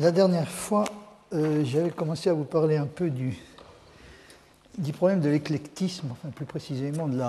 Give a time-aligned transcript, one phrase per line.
[0.00, 0.86] La dernière fois,
[1.34, 3.36] euh, j'avais commencé à vous parler un peu du,
[4.78, 7.28] du problème de l'éclectisme, enfin plus précisément de la,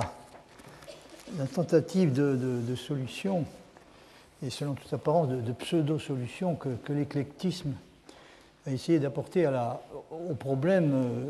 [1.53, 3.43] tentative de, solution,
[4.41, 7.73] et selon toute apparence de, pseudo-solution que, l'éclectisme
[8.65, 9.49] a essayé d'apporter
[10.29, 11.25] au problème euh,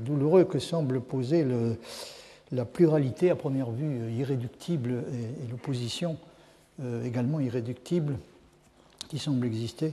[0.00, 1.46] douloureux que semble poser
[2.50, 6.16] la pluralité à première vue irréductible et, l'opposition
[6.82, 8.16] euh, également irréductible
[9.10, 9.92] qui semble exister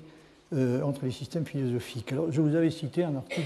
[0.55, 2.11] euh, entre les systèmes philosophiques.
[2.11, 3.41] Alors, je vous avais cité un article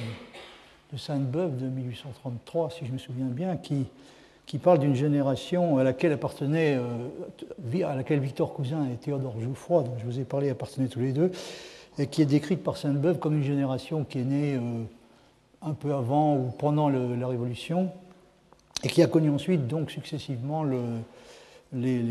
[0.93, 3.87] de Sainte-Beuve de 1833, si je me souviens bien, qui,
[4.45, 9.83] qui parle d'une génération à laquelle appartenait, euh, à laquelle Victor Cousin et Théodore Jouffroy,
[9.83, 11.31] dont je vous ai parlé, appartenaient tous les deux,
[11.97, 14.83] et qui est décrite par Sainte-Beuve comme une génération qui est née euh,
[15.61, 17.91] un peu avant ou pendant la Révolution,
[18.83, 20.79] et qui a connu ensuite, donc successivement, le,
[21.73, 22.01] les,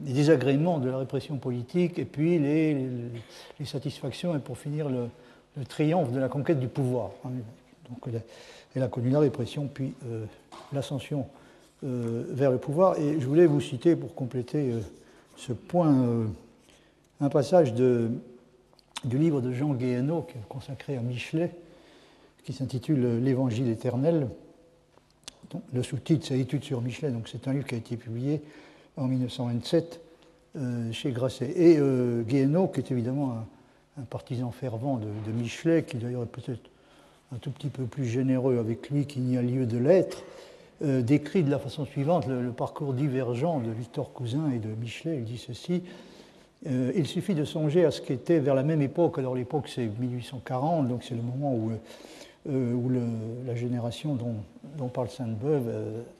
[0.00, 2.88] désagréments de la répression politique et puis les,
[3.64, 5.08] satisfactions et pour finir le,
[5.68, 7.10] triomphe de la conquête du pouvoir.
[7.24, 7.30] Hein.
[7.90, 8.14] Donc
[8.74, 10.24] elle a, connu la répression puis euh,
[10.72, 11.26] l'ascension
[11.84, 12.98] euh, vers le pouvoir.
[12.98, 14.80] Et je voulais vous citer pour compléter euh,
[15.36, 16.26] ce point
[17.20, 21.52] un passage du livre de Jean Guéhenno consacré à Michelet
[22.44, 24.28] qui s'intitule L'Évangile éternel.
[25.72, 28.42] Le sous-titre, c'est Études sur Michelet, donc c'est un livre qui a été publié
[28.96, 30.00] en 1927
[30.56, 31.52] euh, chez Grasset.
[31.56, 33.44] Et euh, qui est évidemment
[33.98, 36.70] un, partisan fervent de, Michelet, qui d'ailleurs est peut-être
[37.34, 40.22] un tout petit peu plus généreux avec lui qu'il n'y a lieu de l'être,
[40.84, 45.16] euh, décrit de la façon suivante le, parcours divergent de Victor Cousin et de Michelet.
[45.18, 45.82] Il dit ceci
[46.66, 50.88] il suffit de songer à ce qu'était vers la même époque, alors l'époque c'est 1840,
[50.88, 51.72] donc c'est le moment où,
[52.48, 52.90] où
[53.46, 54.36] la génération dont,
[54.78, 55.70] dont parle Sainte-Beuve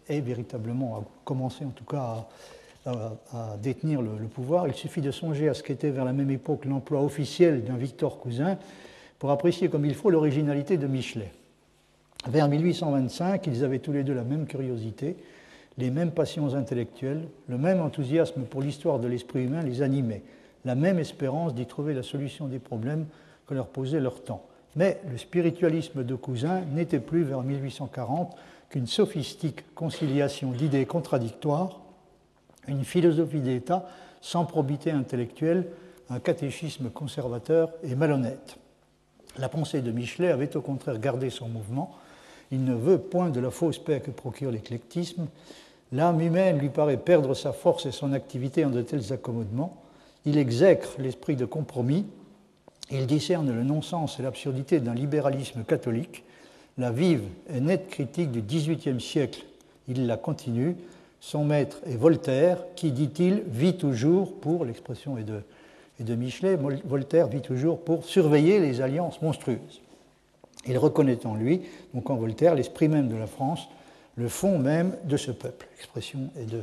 [0.07, 2.27] est véritablement, a commencé en tout cas
[2.87, 6.65] à, détenir le, pouvoir, il suffit de songer à ce qu'était vers la même époque
[6.67, 8.59] l'emploi officiel d'un Victor Cousin
[9.19, 11.33] pour apprécier comme il faut l'originalité de Michelet.
[12.29, 15.17] Vers 1825, ils avaient tous les deux la même curiosité,
[15.79, 20.23] les mêmes passions intellectuelles, le même enthousiasme pour l'histoire de l'esprit humain les animait,
[20.65, 23.07] la même espérance d'y trouver la solution des problèmes
[23.47, 24.45] que leur posait leur temps.
[24.77, 28.35] Mais le spiritualisme de Cousin n'était plus vers 1840
[28.71, 31.81] qu'une sophistique conciliation d'idées contradictoires
[32.69, 33.89] une philosophie d'État
[34.21, 35.67] sans probité intellectuelle,
[36.11, 38.57] un catéchisme conservateur et malhonnête.
[39.39, 41.95] La pensée de Michelet avait au contraire gardé son mouvement.
[42.51, 45.27] Il ne veut point de la fausse paix que procure l'éclectisme.
[45.93, 49.77] L'âme humaine lui paraît perdre sa force et son activité en de tels accommodements.
[50.25, 52.07] Il exècre l'esprit de compromis.
[52.91, 56.25] Il discerne le non-sens et l'absurdité d'un libéralisme catholique.
[56.79, 59.45] La vive et nette critique du XVIIIe siècle,
[59.87, 60.77] il la continue,
[61.25, 67.41] son maître est Voltaire, qui, dit-il, vit toujours pour, l'expression est de, Michelet, Voltaire vit
[67.41, 69.81] toujours pour surveiller les alliances monstrueuses.
[70.67, 71.63] Il reconnaît en lui,
[71.95, 73.69] donc en Voltaire, l'esprit même de la France,
[74.17, 75.67] le fond même de ce peuple.
[75.79, 76.61] L'expression est de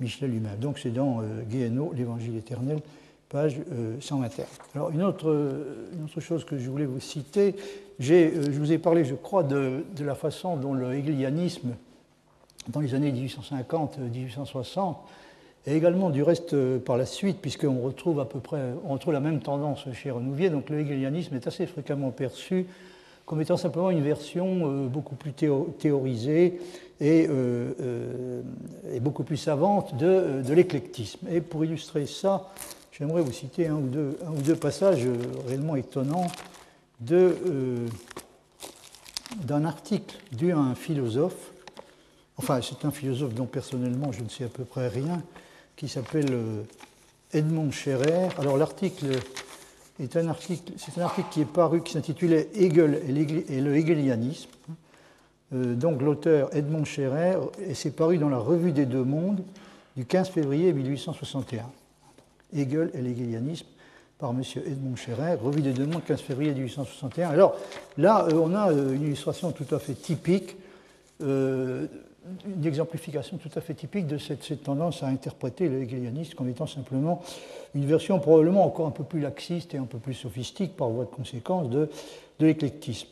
[0.00, 0.56] Michelet lui-même.
[0.58, 2.80] Donc c'est dans euh, l'Évangile éternel,
[3.28, 3.58] page
[4.00, 4.44] 121.
[4.44, 4.46] Euh,
[4.76, 5.30] Alors une autre,
[5.92, 7.54] une autre, chose que je voulais vous citer,
[8.00, 11.74] euh, je vous ai parlé, je crois, de, de la façon dont le hegelianisme
[12.68, 14.96] dans les années 1850-1860,
[15.66, 19.20] et également du reste euh, par la suite, puisqu'on retrouve à peu près on la
[19.20, 20.50] même tendance chez Renouvier.
[20.50, 22.66] Donc le hegelianisme est assez fréquemment perçu
[23.26, 26.60] comme étant simplement une version euh, beaucoup plus théorisée
[27.02, 28.42] euh,
[28.92, 31.28] et, beaucoup plus savante de, l'éclectisme.
[31.30, 32.50] Et pour illustrer ça,
[32.90, 33.88] j'aimerais vous citer un ou
[34.44, 35.06] deux passages
[35.46, 36.26] réellement étonnants
[37.00, 37.86] d'un
[39.64, 41.49] article dû à un philosophe
[42.40, 45.22] enfin c'est un philosophe dont personnellement je ne sais à peu près rien,
[45.76, 46.62] qui s'appelle euh,
[47.34, 48.30] Edmond Scherer.
[48.38, 49.08] Alors l'article
[50.02, 53.02] est un article, c'est un article qui est paru, qui s'intitulait Hegel
[53.50, 54.48] et le hegelianisme.
[55.52, 57.36] Euh, donc l'auteur Edmond Scherer,
[57.66, 59.44] et c'est paru dans la Revue des Deux Mondes
[59.94, 61.66] du 15 février 1861.
[62.56, 63.66] Hegel et l'hegelianisme
[64.18, 64.42] par M.
[64.64, 67.28] Edmond Scherer, Revue des Deux Mondes, 15 février 1861.
[67.28, 67.54] Alors
[67.98, 70.56] là, euh, on a une illustration tout à fait typique
[72.46, 76.66] une exemplification tout à fait typique de cette, tendance à interpréter le hegelianisme comme étant
[76.66, 77.22] simplement
[77.74, 81.04] une version probablement encore un peu plus laxiste et un peu plus sophistique par voie
[81.04, 81.88] de conséquence de,
[82.38, 83.08] de l'éclectisme.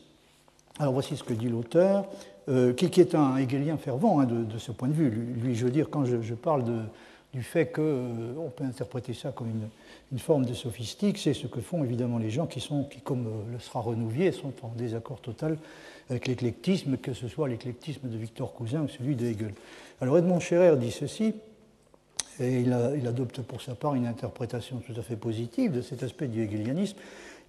[0.79, 2.05] Alors voici ce que dit l'auteur,
[2.49, 5.09] euh, qui, est un hegelien fervent hein, de, ce point de vue.
[5.09, 6.63] Lui, je veux dire, quand je, parle
[7.33, 9.49] du fait qu'on euh, peut interpréter ça comme
[10.11, 13.53] une, forme de sophistique, c'est ce que font évidemment les gens qui, sont, comme euh,
[13.53, 15.57] le sera Renouvier, sont en désaccord total
[16.09, 19.53] avec l'éclectisme, que ce soit l'éclectisme de Victor Cousin ou celui de Hegel.
[20.01, 21.35] Alors Edmond Scherer dit ceci,
[22.39, 22.73] et il,
[23.07, 26.97] adopte pour sa part une interprétation tout à fait positive de cet aspect du hegelianisme.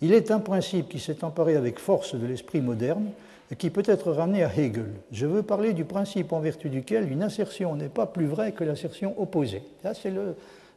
[0.03, 3.11] Il est un principe qui s'est emparé avec force de l'esprit moderne
[3.57, 4.93] qui peut être ramené à Hegel.
[5.13, 8.65] Je veux parler du principe en vertu duquel une assertion n'est pas plus vraie que
[8.65, 9.63] l'assertion opposée.
[9.83, 10.13] Là, c'est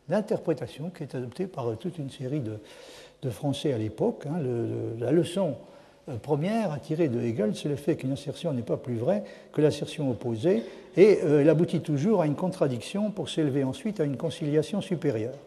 [0.10, 2.58] l'interprétation qui est adoptée par toute une série de,
[3.30, 4.26] Français à l'époque.
[4.28, 4.42] Hein.
[5.00, 5.56] la leçon
[6.10, 9.24] euh, première à tirer de Hegel, c'est le fait qu'une assertion n'est pas plus vraie
[9.54, 10.64] que l'assertion opposée,
[10.98, 15.38] et euh, elle aboutit toujours à une contradiction pour s'élever ensuite à une conciliation supérieure.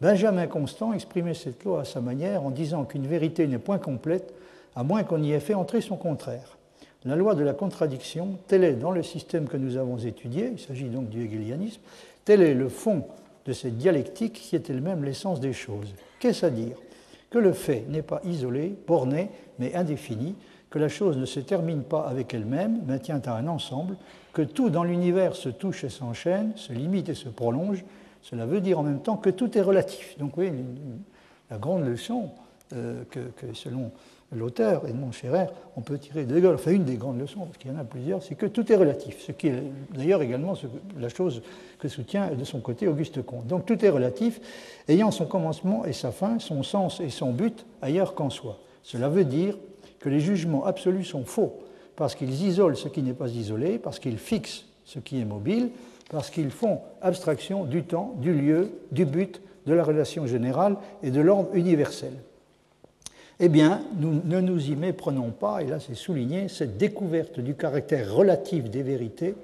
[0.00, 4.32] Benjamin Constant exprimait cette loi à sa manière en disant qu'une vérité n'est point complète
[4.76, 6.56] à moins qu'on y ait fait entrer son contraire.
[7.04, 10.58] La loi de la contradiction, telle est dans le système que nous avons étudié, il
[10.58, 11.80] s'agit donc du hegelianisme,
[12.24, 13.04] tel est le fond
[13.44, 15.94] de cette dialectique qui est elle-même l'essence des choses.
[16.18, 16.76] Qu'est-ce à dire?
[17.28, 19.28] Que le fait n'est pas isolé, borné,
[19.58, 20.34] mais indéfini,
[20.70, 23.96] que la chose ne se termine pas avec elle-même, mais tient à un ensemble,
[24.32, 27.84] que tout dans l'univers se touche et s'enchaîne, se limite et se prolonge,
[28.22, 30.16] cela veut dire en même temps que tout est relatif.
[30.18, 30.50] Donc oui,
[31.50, 32.30] la grande leçon
[32.72, 33.20] euh, que,
[33.52, 33.92] selon
[34.34, 35.46] l'auteur Edmond Scherer,
[35.76, 37.84] on peut tirer de Hegel, enfin une des grandes leçons, parce qu'il y en a
[37.84, 39.62] plusieurs, c'est que tout est relatif, ce qui est
[39.94, 40.54] d'ailleurs également
[40.98, 41.42] la chose
[41.78, 43.46] que soutient de son côté Auguste Comte.
[43.46, 44.40] Donc tout est relatif,
[44.88, 48.58] ayant son commencement et sa fin, son sens et son but ailleurs qu'en soi.
[48.82, 49.56] Cela veut dire
[49.98, 51.60] que les jugements absolus sont faux,
[51.96, 55.70] parce qu'ils isolent ce qui n'est pas isolé, parce qu'ils fixent ce qui est mobile,
[56.10, 61.10] parce qu'ils font abstraction du temps, du lieu, du but, de la relation générale et
[61.10, 62.12] de l'ordre universel.
[63.40, 67.54] Eh bien, nous ne nous y méprenons pas, et là c'est souligné, cette découverte du
[67.54, 69.34] caractère relatif des vérités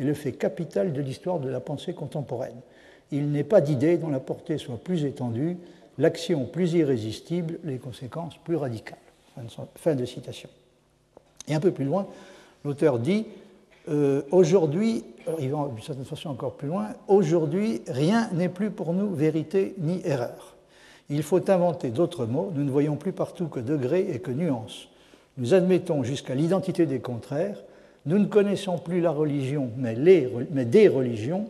[0.00, 2.60] est le fait capital de l'histoire de la pensée contemporaine.
[3.12, 5.56] Il n'est pas d'idée dont la portée soit plus étendue,
[5.98, 8.98] l'action plus irrésistible, les conséquences plus radicales.
[9.76, 10.48] Fin de citation.
[11.46, 12.08] Et un peu plus loin,
[12.64, 13.26] l'auteur dit
[13.88, 15.04] euh, Aujourd'hui,
[15.38, 19.74] il va d'une certaine façon encore plus loin, aujourd'hui, rien n'est plus pour nous vérité
[19.78, 20.57] ni erreur.
[21.10, 24.88] Il faut inventer d'autres mots, nous ne voyons plus partout que degrés et que nuances.
[25.38, 27.62] Nous admettons jusqu'à l'identité des contraires,
[28.04, 31.46] nous ne connaissons plus la religion, mais, des religions,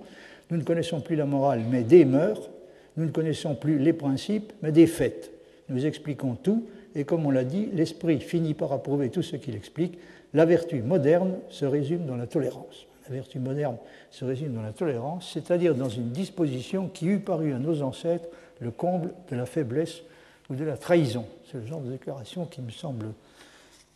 [0.51, 2.51] nous ne connaissons plus la morale, mais des mœurs,
[2.97, 5.33] nous ne connaissons plus les principes, mais des faits.
[5.69, 9.55] Nous expliquons tout, et comme on l'a dit, l'esprit finit par approuver tout ce qu'il
[9.55, 9.99] explique.
[10.35, 12.87] La vertu moderne se résume dans la tolérance.
[13.09, 13.77] La vertu moderne
[14.11, 18.29] se résume dans la tolérance, c'est-à-dire dans une disposition qui eût paru à nos ancêtres
[18.61, 20.03] le comble de la faiblesse
[20.51, 21.27] ou de la trahison.
[21.51, 23.07] C'est le genre de déclaration qui me semble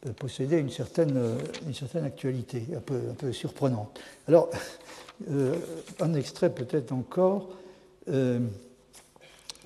[0.07, 4.01] euh, posséder une certaine, euh, une certaine actualité, un peu, un peu surprenante.
[4.27, 4.51] Alors,
[5.31, 5.55] euh,
[6.01, 7.51] un extrait peut-être encore,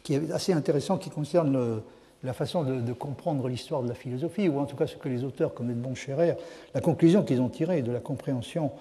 [0.03, 1.81] qui est assez intéressant, qui concerne
[2.23, 5.25] la façon de, comprendre l'histoire de la philosophie, ou en tout cas ce que les
[5.25, 6.35] auteurs comme Edmond Scherer,
[6.75, 8.73] la conclusion qu'ils ont tirée de la compréhension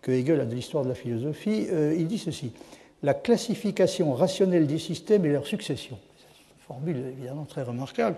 [0.00, 1.66] que Hegel a de l'histoire de la philosophie,
[1.98, 2.52] il dit ceci
[3.02, 5.98] la classification rationnelle des systèmes et leur succession.
[6.18, 8.16] C'est une formule évidemment très remarquable.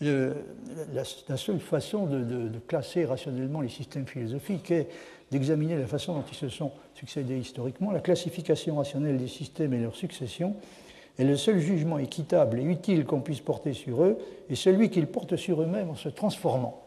[0.00, 4.88] la, seule façon de, classer rationnellement les systèmes philosophiques est
[5.30, 7.90] d'examiner la façon dont ils se sont succédés historiquement.
[7.90, 10.54] La classification rationnelle des systèmes et leur succession
[11.18, 14.18] et le seul jugement équitable et utile qu'on puisse porter sur eux
[14.50, 16.82] est celui qu'ils portent sur eux-mêmes en se transformant.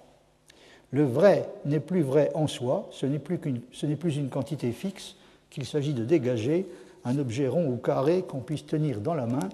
[0.91, 5.15] Le vrai n'est plus vrai en soi, ce n'est plus, plus, une quantité fixe
[5.50, 6.65] qu'il s'agit de dégager,
[7.06, 9.50] un objet rond ou carré qu'on puisse tenir dans la main.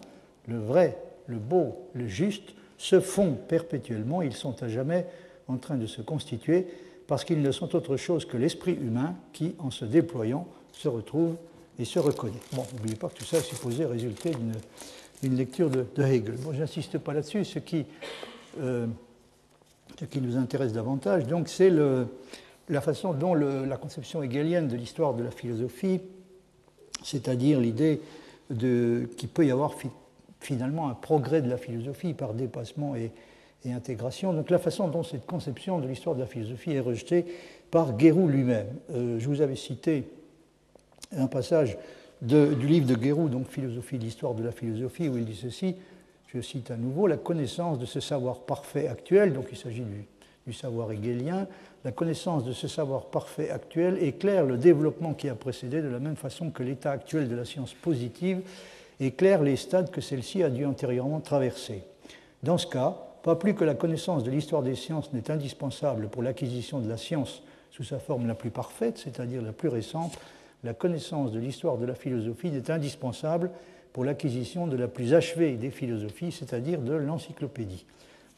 [0.47, 0.97] Le vrai,
[1.27, 5.06] le beau, le juste se font perpétuellement, ils sont à jamais
[5.47, 6.68] en train de se constituer
[7.07, 11.35] parce qu'ils ne sont autre chose que l'esprit humain qui, en se déployant, se retrouve
[11.80, 12.33] et se reconnaît.
[12.54, 14.31] Bon, n'oubliez pas que tout ça est supposé résulter
[15.21, 16.35] d'une lecture de, Hegel.
[16.37, 17.45] Bon, je n'insiste pas là-dessus.
[17.45, 17.85] Ce qui,
[18.59, 18.87] euh,
[20.19, 21.71] nous intéresse davantage, donc, c'est
[22.69, 26.02] la façon dont la conception hegelienne de l'histoire de la philosophie,
[27.06, 28.02] c'est-à-dire l'idée
[28.50, 29.76] qu'il peut y avoir
[30.40, 33.12] finalement un progrès de la philosophie par dépassement et,
[33.68, 34.31] intégration.
[34.31, 37.26] Donc la façon dont cette conception de l'histoire de la philosophie est rejetée
[37.71, 38.68] par Guérou lui-même.
[38.92, 40.04] Euh, je vous avais cité
[41.18, 41.76] un passage
[42.21, 45.76] du livre de Guérou, donc Philosophie, l'histoire de la philosophie, où il dit ceci,
[46.28, 50.06] je cite à nouveau, la connaissance de ce savoir parfait actuel, donc il s'agit du,
[50.45, 51.47] du, savoir hegelien,
[51.85, 55.99] la connaissance de ce savoir parfait actuel éclaire le développement qui a précédé de la
[55.99, 58.42] même façon que l'état actuel de la science positive
[58.99, 61.83] éclaire les stades que celle-ci a dû antérieurement traverser.
[62.42, 66.23] Dans ce cas, pas plus que la connaissance de l'histoire des sciences n'est indispensable pour
[66.23, 70.18] l'acquisition de la science sous sa forme la plus parfaite, c'est-à-dire la plus récente,
[70.63, 73.51] la connaissance de l'histoire de la philosophie est indispensable
[73.94, 77.85] pour l'acquisition de la plus achevée des philosophies, c'est-à-dire de l'encyclopédie.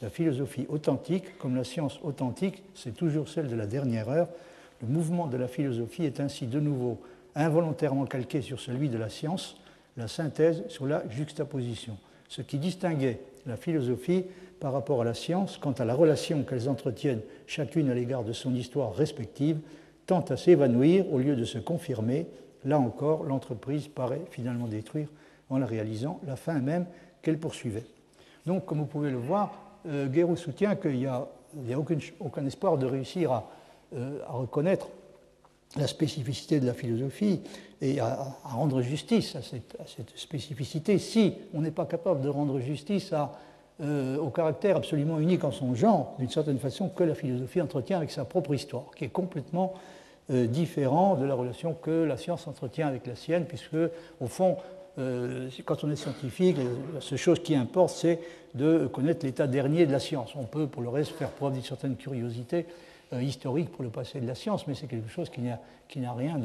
[0.01, 4.29] La philosophie authentique, comme la science authentique, c'est toujours celle de la dernière heure.
[4.81, 7.01] Le mouvement de la philosophie est ainsi de nouveau
[7.33, 9.57] involontairement calqué sur celui de la science,
[9.95, 11.97] la synthèse sur la juxtaposition.
[12.27, 14.25] Ce qui distinguait la philosophie
[14.59, 18.33] par rapport à la science quant à la relation qu'elles entretiennent chacune à l'égard de
[18.33, 19.59] son histoire respective
[20.05, 22.27] tend à s'évanouir au lieu de se confirmer.
[22.65, 25.09] Là encore, l'entreprise paraît finalement détruire
[25.49, 26.85] en la réalisant la fin même
[27.21, 27.85] qu'elle poursuivait.
[28.45, 31.27] Donc, comme vous pouvez le voir, euh, soutient qu'il n'y a,
[31.77, 33.49] aucun, espoir de réussir à,
[33.95, 34.87] euh, reconnaître
[35.75, 37.41] la spécificité de la philosophie
[37.81, 39.77] et à, rendre justice à cette,
[40.15, 43.13] spécificité si on n'est pas capable de rendre justice
[43.81, 47.97] euh, au caractère absolument unique en son genre, d'une certaine façon, que la philosophie entretient
[47.97, 49.73] avec sa propre histoire, qui est complètement
[50.29, 53.77] différent de la relation que la science entretient avec la sienne, puisque,
[54.19, 54.57] au fond,
[54.97, 56.57] euh, quand on est scientifique,
[56.93, 58.19] la seule chose qui importe, c'est
[58.55, 60.31] de connaître l'état dernier de la science.
[60.35, 62.65] On peut, pour le reste, faire preuve d'une certaine curiosité
[63.13, 66.39] euh, historique pour le passé de la science, mais c'est quelque chose qui n'a rien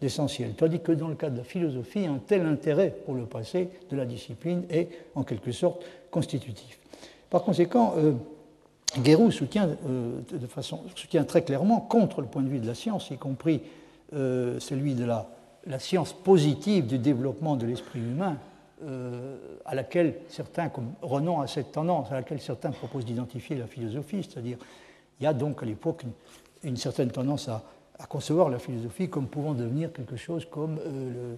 [0.00, 0.54] d'essentiel.
[0.54, 3.96] Tandis que dans le cas de la philosophie, un tel intérêt pour le passé de
[3.96, 6.78] la discipline est en quelque sorte constitutif.
[7.28, 8.12] Par conséquent, euh,
[8.98, 13.10] Guérou soutient, de façon, soutient très clairement contre le point de vue de la science,
[13.10, 13.60] y compris
[14.12, 15.28] celui de la
[15.66, 18.38] la science positive du développement de l'esprit humain,
[18.82, 19.36] euh,
[19.66, 24.22] à laquelle certains, comme Renan a cette tendance, à laquelle certains proposent d'identifier la philosophie,
[24.22, 24.56] c'est-à-dire
[25.20, 26.04] il y a donc à l'époque
[26.62, 27.62] une, certaine tendance à,
[28.08, 31.36] concevoir la philosophie comme pouvant devenir quelque chose comme, euh,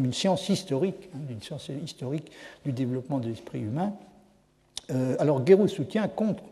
[0.00, 2.32] une, science historique, hein, une science historique
[2.64, 3.92] du développement de l'esprit humain.
[4.90, 6.42] Euh, alors Guérou soutient contre,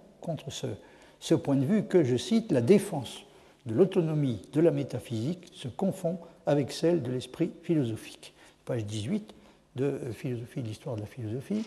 [1.21, 3.25] ce point de vue que, je cite, la défense
[3.66, 8.35] de l'autonomie de la métaphysique se confond avec celle de l'esprit philosophique.
[8.64, 9.35] Page 18
[9.76, 11.64] de euh, Philosophie de l'histoire de la philosophie.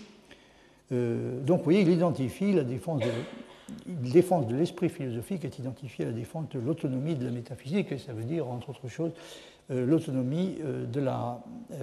[0.92, 3.12] Euh, donc, vous voyez, il identifie la défense de,
[3.88, 7.98] défense de l'esprit philosophique est identifiée à la défense de l'autonomie de la métaphysique, et
[7.98, 9.12] ça veut dire, entre autres choses,
[9.72, 11.42] euh, l'autonomie de, la,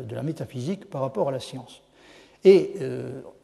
[0.09, 1.83] de la métaphysique par rapport à la science.
[2.45, 2.75] Et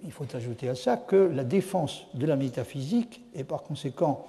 [0.03, 4.27] il faut ajouter à ça que la défense de la métaphysique et par conséquent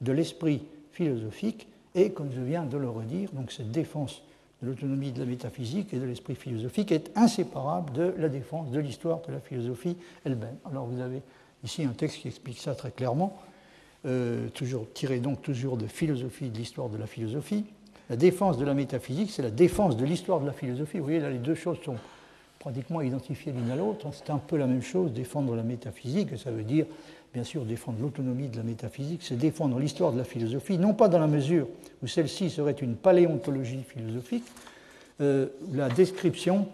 [0.00, 4.22] de l'esprit philosophique et, comme je viens de le redire, donc cette défense
[4.62, 8.78] de l'autonomie de la métaphysique et de l'esprit philosophique est inséparable de la défense de
[8.78, 10.56] l'histoire de la philosophie elle-même.
[10.70, 11.20] Alors vous avez
[11.64, 13.36] ici un texte qui explique ça très clairement,
[14.06, 17.64] euh, toujours, tiré donc toujours de philosophie de l'histoire de la philosophie.
[18.08, 20.98] La défense de la métaphysique, c'est la défense de l'histoire de la philosophie.
[20.98, 21.96] Vous voyez, là, les deux choses sont
[22.58, 24.08] pratiquement identifiées l'une à l'autre.
[24.12, 26.86] C'est un peu la même chose, défendre la métaphysique, ça veut dire
[27.32, 31.08] bien sûr, défendre l'autonomie de la métaphysique, c'est défendre l'histoire de la philosophie, non pas
[31.08, 31.66] dans la mesure
[32.02, 34.44] où celle-ci serait une paléontologie philosophique,
[35.20, 36.68] euh, la description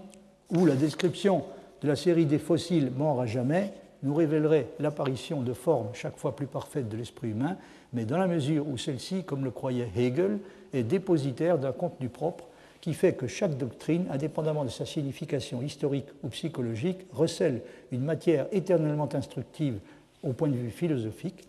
[0.50, 1.44] ou la description
[1.82, 3.72] de la série des fossiles morts à jamais
[4.02, 7.56] nous révélerait l'apparition de formes chaque fois plus parfaites de l'esprit humain,
[7.92, 10.38] mais dans la mesure où celle-ci, comme le croyait Hegel,
[10.72, 12.44] est dépositaire d'un contenu propre
[12.80, 18.46] qui fait que chaque doctrine, indépendamment de sa signification historique ou psychologique, recèle une matière
[18.52, 19.80] éternellement instructive
[20.22, 21.44] au point de vue philosophique,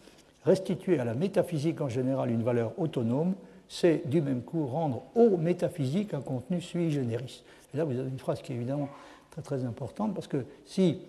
[0.45, 3.33] restituer à la métaphysique en général une valeur autonome,
[3.67, 7.43] c'est du même coup rendre aux métaphysiques un contenu sui generis.
[7.73, 8.89] Et là, vous avez une phrase qui est évidemment
[9.31, 10.99] très très importante, parce que si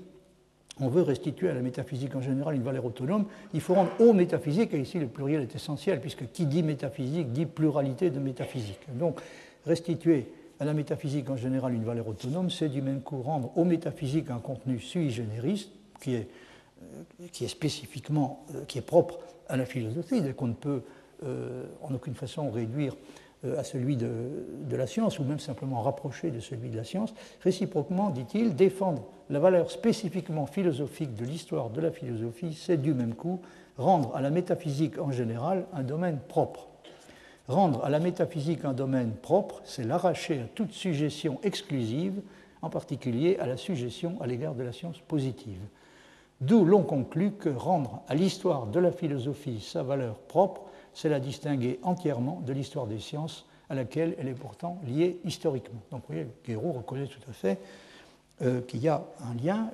[0.78, 4.12] on veut restituer à la métaphysique en général une valeur autonome, il faut rendre aux
[4.12, 8.80] métaphysiques, et ici le pluriel est essentiel, puisque qui dit métaphysique dit pluralité de métaphysique.
[8.94, 9.20] Donc,
[9.66, 10.26] restituer
[10.58, 14.30] à la métaphysique en général une valeur autonome, c'est du même coup rendre aux métaphysiques
[14.30, 16.28] un contenu sui generis, qui est
[17.32, 19.18] qui est spécifiquement, euh, qui est propre
[19.48, 20.82] à la philosophie, qu'on ne peut
[21.24, 22.96] euh, en aucune façon réduire
[23.56, 28.10] à celui de, la science, ou même simplement rapprocher de celui de la science, réciproquement,
[28.10, 33.40] dit-il, défendre la valeur spécifiquement philosophique de l'histoire de la philosophie, c'est du même coup
[33.78, 36.68] rendre à la métaphysique en général un domaine propre.
[37.48, 42.20] Rendre à la métaphysique un domaine propre, c'est l'arracher à toute suggestion exclusive,
[42.62, 45.60] en particulier à la suggestion à l'égard de la science positive.
[46.40, 50.62] D'où l'on conclut que rendre à l'histoire de la philosophie sa valeur propre,
[50.94, 55.80] c'est la distinguer entièrement de l'histoire des sciences à laquelle elle est pourtant liée historiquement.
[55.90, 57.58] Donc vous voyez, Guéraud reconnaît tout à fait
[58.42, 59.70] euh, qu'il y a un lien,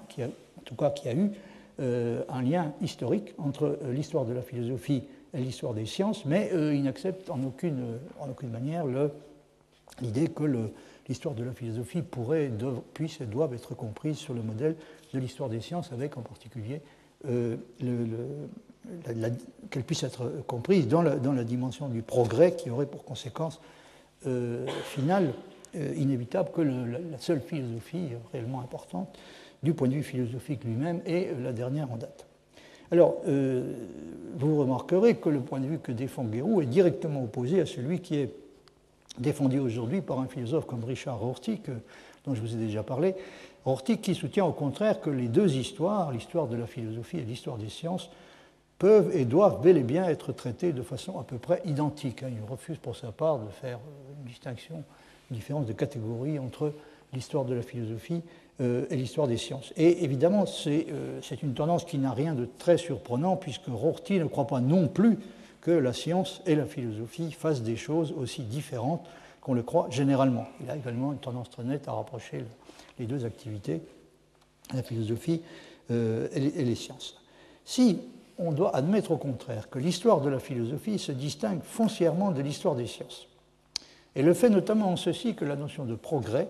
[0.58, 1.30] en tout cas qu'il y a eu
[1.78, 6.50] euh, un lien historique entre euh, l'histoire de la philosophie et l'histoire des sciences, mais
[6.52, 8.87] il n'accepte en aucune, en aucune manière
[10.00, 10.44] l'idée que
[11.08, 12.50] l'histoire de la philosophie pourrait,
[12.94, 14.76] puisse et doit être comprise sur le modèle
[15.15, 16.81] de l'histoire des sciences, avec en particulier
[17.29, 17.57] euh,
[19.71, 23.61] qu'elle puisse être comprise dans la, dimension du progrès qui aurait pour conséquence
[24.27, 25.33] euh, finale
[25.75, 29.09] euh, inévitable que la, seule philosophie réellement importante
[29.63, 32.27] du point de vue philosophique lui-même est la dernière en date.
[32.93, 37.67] Alors, vous remarquerez que le point de vue que défend Guérou est directement opposé à
[37.67, 38.33] celui qui est
[39.19, 41.61] défendu aujourd'hui par un philosophe comme Richard Rorty,
[42.25, 43.17] dont je vous ai déjà parlé,
[43.66, 47.58] Rorty qui soutient au contraire que les deux histoires, l'histoire de la philosophie et l'histoire
[47.58, 48.11] des sciences,
[48.78, 52.23] peuvent et doivent bel et bien être traitées de façon à peu près identique.
[52.23, 52.28] Hein.
[52.30, 53.80] Il refuse pour sa part de faire
[54.20, 54.85] une distinction,
[55.32, 56.73] une différence de catégorie entre
[57.12, 58.23] l'histoire de la philosophie
[58.61, 59.73] euh, et l'histoire des sciences.
[59.76, 64.26] Et évidemment, euh, c'est une tendance qui n'a rien de très surprenant, puisque Rorty ne
[64.26, 65.18] croit pas non plus
[65.61, 69.04] que la science et la philosophie fassent des choses aussi différentes
[69.40, 70.46] qu'on le croit généralement.
[70.62, 72.44] Il a également une tendance très nette à rapprocher
[72.99, 73.81] les deux activités,
[74.75, 75.43] la philosophie
[75.91, 77.21] euh, et les sciences.
[77.65, 77.99] Si
[78.38, 82.75] on doit admettre au contraire que l'histoire de la philosophie se distingue foncièrement de l'histoire
[82.75, 83.29] des sciences,
[84.15, 86.49] et le fait notamment en ceci que la notion de progrès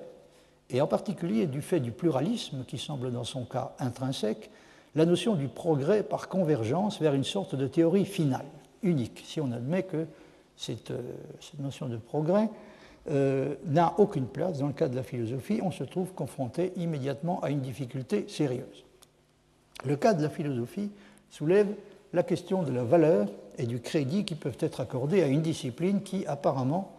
[0.71, 4.51] et en particulier du fait du pluralisme qui semble dans son cas intrinsèque,
[4.95, 8.47] la notion du progrès par convergence vers une sorte de théorie finale,
[8.83, 10.07] unique, si on admet que
[10.57, 11.03] cette, euh,
[11.59, 12.49] notion de progrès
[13.11, 17.41] euh, n'a aucune place dans le cas de la philosophie, on se trouve confronté immédiatement
[17.41, 18.85] à une difficulté sérieuse.
[19.85, 20.91] Le cas de la philosophie
[21.31, 21.69] soulève
[22.13, 26.03] la question de la valeur et du crédit qui peuvent être accordés à une discipline
[26.03, 26.93] qui apparemment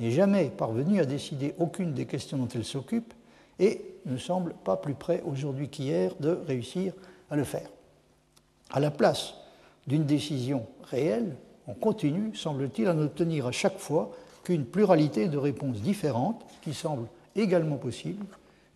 [0.00, 3.12] n'est jamais parvenue à décider aucune des questions dont elle s'occupe
[3.58, 6.92] et ne semble pas plus près aujourd'hui qu'hier de réussir
[7.30, 7.68] à le faire.
[8.70, 9.34] À la place
[9.86, 11.34] d'une décision réelle,
[11.66, 14.12] on continue, semble-t-il, à n'obtenir à chaque fois
[14.48, 18.24] qu'une pluralité de réponses différentes qui semblent également possibles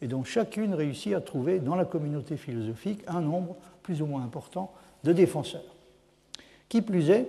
[0.03, 4.23] et dont chacune réussit à trouver dans la communauté philosophique un nombre plus ou moins
[4.23, 4.71] important
[5.03, 5.75] de défenseurs.
[6.69, 7.27] Qui plus est,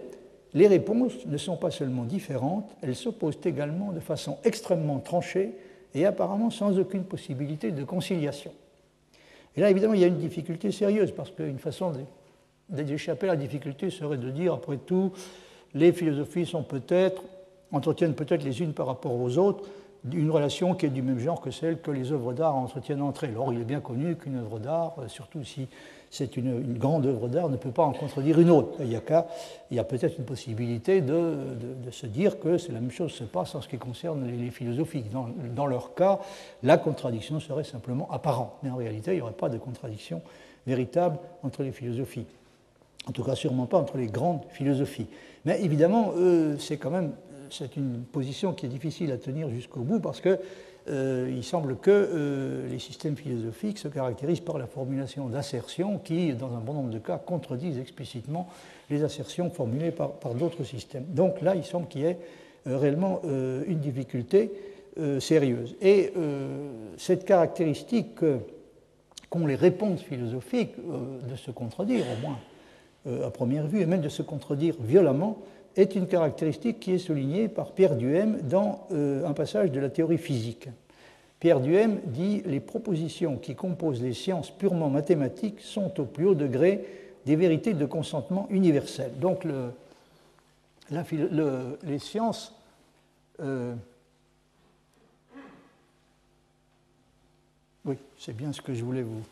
[0.54, 5.54] les réponses ne sont pas seulement différentes, elles s'opposent également de façon extrêmement tranchée
[5.96, 8.52] et apparemment sans aucune possibilité de conciliation.
[9.56, 11.94] Et là, évidemment, il y a une difficulté sérieuse, parce qu'une façon
[12.68, 15.14] d'échapper à la difficulté serait de dire, après tout,
[15.74, 17.24] les philosophies sont peut-être,
[17.74, 19.66] entretiennent peut-être les unes par rapport aux autres,
[20.12, 23.24] une relation qui est du même genre que celle que les œuvres d'art entretiennent entre
[23.24, 23.38] elles.
[23.38, 25.68] Or, il est bien connu qu'une œuvre d'art, surtout si
[26.10, 28.80] c'est une, grande œuvre d'art, ne peut pas en contredire une autre.
[28.82, 31.38] Il y a, peut-être une possibilité de,
[31.92, 35.08] se dire que c'est la même chose se passe en ce qui concerne les, philosophiques.
[35.56, 36.20] Dans, leur cas,
[36.64, 40.22] la contradiction serait simplement apparente, mais en réalité, il n'y aurait pas de contradiction
[40.68, 42.26] véritable entre les philosophies.
[43.08, 45.08] En tout cas, sûrement pas entre les grandes philosophies.
[45.46, 46.14] Mais évidemment,
[46.60, 47.14] c'est quand même
[47.54, 50.40] c'est une position qui est difficile à tenir jusqu'au bout parce que
[50.90, 56.54] euh, semble que euh, les systèmes philosophiques se caractérisent par la formulation d'assertions qui, dans
[56.56, 58.50] un bon nombre de cas, contredisent explicitement
[58.90, 61.06] les assertions formulées par, d'autres systèmes.
[61.08, 62.18] Donc là, il semble qu'il y ait
[62.68, 64.52] euh, réellement une difficulté
[65.20, 65.76] sérieuse.
[65.82, 66.14] Et
[66.98, 68.20] cette caractéristique
[69.32, 74.10] qu'ont les réponses philosophiques de se contredire, au moins à première vue, et même de
[74.10, 75.40] se contredire violemment,
[75.76, 79.90] est une caractéristique qui est soulignée par Pierre Duhem dans euh, un passage de la
[79.90, 80.70] théorie physique.
[81.40, 86.36] Pierre Duhem dit Les propositions qui composent les sciences purement mathématiques sont au plus haut
[86.36, 86.86] degré
[87.26, 89.12] des vérités de consentement universel.
[89.20, 89.72] Donc le,
[91.84, 92.54] les sciences
[93.40, 93.74] euh,
[97.86, 99.24] oui, c'est bien ce que je voulais vous,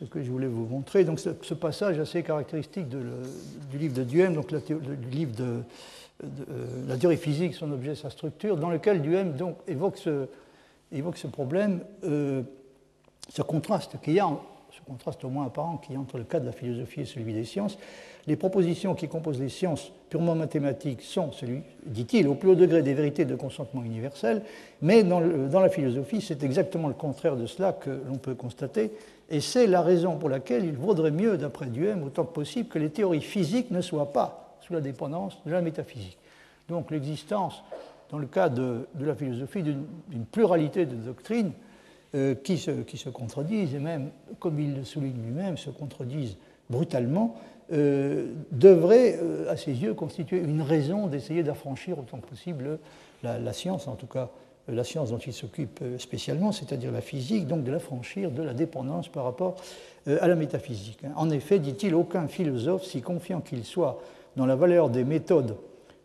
[0.00, 1.04] ce que je voulais vous montrer.
[1.04, 5.62] Donc ce, passage assez caractéristique du livre de Duhem, donc du livre de,
[6.22, 9.34] euh, la théorie physique, son objet, sa structure, dans lequel Duhem
[9.68, 12.42] évoque, ce, problème, euh,
[13.28, 14.28] ce contraste qu'il y a,
[14.70, 17.04] ce contraste au moins apparent qu'il y a entre le cas de la philosophie et
[17.04, 17.76] celui des sciences.
[18.26, 21.30] Les propositions qui composent les sciences purement mathématiques sont,
[21.86, 24.42] dit-il, au plus haut degré des vérités de consentement universel,
[24.82, 28.90] mais dans, dans la philosophie, c'est exactement le contraire de cela que l'on peut constater,
[29.30, 32.80] et c'est la raison pour laquelle il vaudrait mieux, d'après Duhem, autant que possible, que
[32.80, 36.18] les théories physiques ne soient pas sous la dépendance de la métaphysique.
[36.68, 37.62] Donc l'existence,
[38.10, 41.52] dans le cas de, la philosophie, d'une pluralité de doctrines
[42.16, 46.36] euh, qui, se, qui, se, contredisent, et même, comme il le souligne lui-même, se contredisent
[46.68, 47.36] brutalement,
[47.72, 52.80] euh, devrait, euh, à ses yeux, constituer une raison d'essayer d'affranchir autant que possible
[53.22, 54.30] la science, en tout cas
[54.68, 58.54] la science dont il s'occupe euh, spécialement, c'est-à-dire la physique, donc de l'affranchir de la
[58.54, 59.56] dépendance par rapport
[60.08, 61.00] euh, à la métaphysique.
[61.16, 64.00] En effet, dit-il, aucun philosophe, si confiant qu'il soit
[64.36, 65.56] dans la valeur des méthodes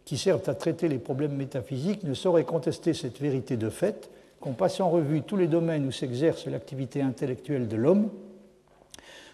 [0.04, 4.54] qui servent à traiter les problèmes métaphysiques, ne saurait contester cette vérité de fait qu'en
[4.54, 8.10] passant en revue tous les domaines où s'exerce l'activité intellectuelle de l'homme,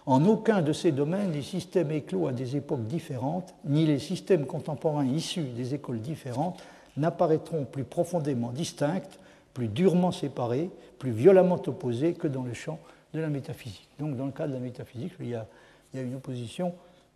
[0.05, 4.45] en aucun de ces domaines, les systèmes éclos à des époques différentes, ni les systèmes
[4.45, 6.61] contemporains issus des écoles différentes,
[6.97, 9.19] n'apparaîtront plus profondément distinctes,
[9.53, 12.79] plus durement séparées, plus violemment opposées que dans le champ
[13.13, 13.87] de la métaphysique.
[13.99, 15.45] Donc dans le cas de la métaphysique, il y a,
[15.93, 16.73] une opposition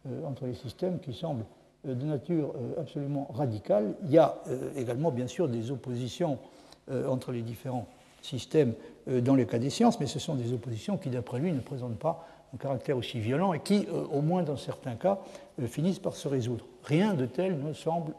[0.08, 1.46] euh, entre les systèmes qui semble
[1.88, 3.94] euh, de nature euh, absolument radicale.
[4.04, 4.36] Il y a
[4.76, 6.38] également bien sûr des oppositions
[7.08, 7.88] entre les différents
[8.22, 8.74] système
[9.08, 11.98] dans le cas des sciences, mais ce sont des oppositions qui, d'après lui, ne présentent
[11.98, 15.20] pas un caractère aussi violent et qui, au moins dans certains cas,
[15.68, 16.66] finissent par se résoudre.
[16.84, 18.14] Rien de tel ne semble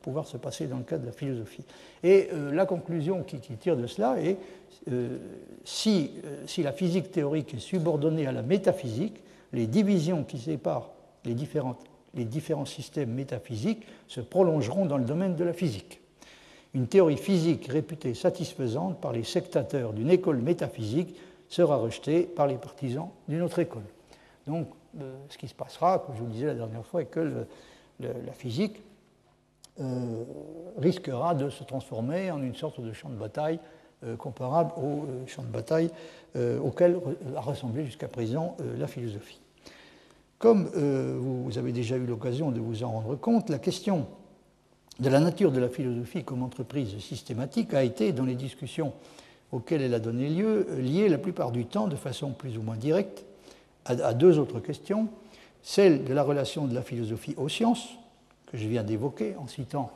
[0.00, 1.64] pouvoir se passer dans le cas de la philosophie.
[2.02, 4.38] Et la conclusion qui, tire de cela est
[5.64, 6.12] si,
[6.46, 9.20] si la physique théorique est subordonnée à la métaphysique,
[9.52, 10.90] les divisions qui séparent
[11.24, 11.36] les,
[12.14, 16.00] les différents systèmes métaphysiques se prolongeront dans le domaine de la physique.
[16.74, 21.16] Une théorie physique réputée satisfaisante par les sectateurs d'une école métaphysique
[21.50, 23.84] sera rejetée par les partisans d'une autre école.
[24.46, 24.68] Donc,
[25.00, 27.46] euh, ce qui se passera, comme je vous le disais la dernière fois, est que
[28.00, 28.82] la physique
[29.80, 30.24] euh,
[30.78, 33.60] risquera de se transformer en une sorte de champ de bataille
[34.04, 35.90] euh, comparable au champ de bataille
[36.62, 37.00] auquel
[37.36, 39.40] a ressemblé jusqu'à présent la philosophie.
[40.38, 44.06] Comme vous avez déjà eu l'occasion de vous en rendre compte, la question
[45.00, 48.92] de la nature de la philosophie comme entreprise systématique a été, dans les discussions
[49.52, 52.76] auxquelles elle a donné lieu, liée la plupart du temps, de façon plus ou moins
[52.76, 53.24] directe,
[53.84, 55.08] à, deux autres questions.
[55.62, 57.88] Celle de la relation de la philosophie aux sciences,
[58.46, 59.90] que je viens d'évoquer en citant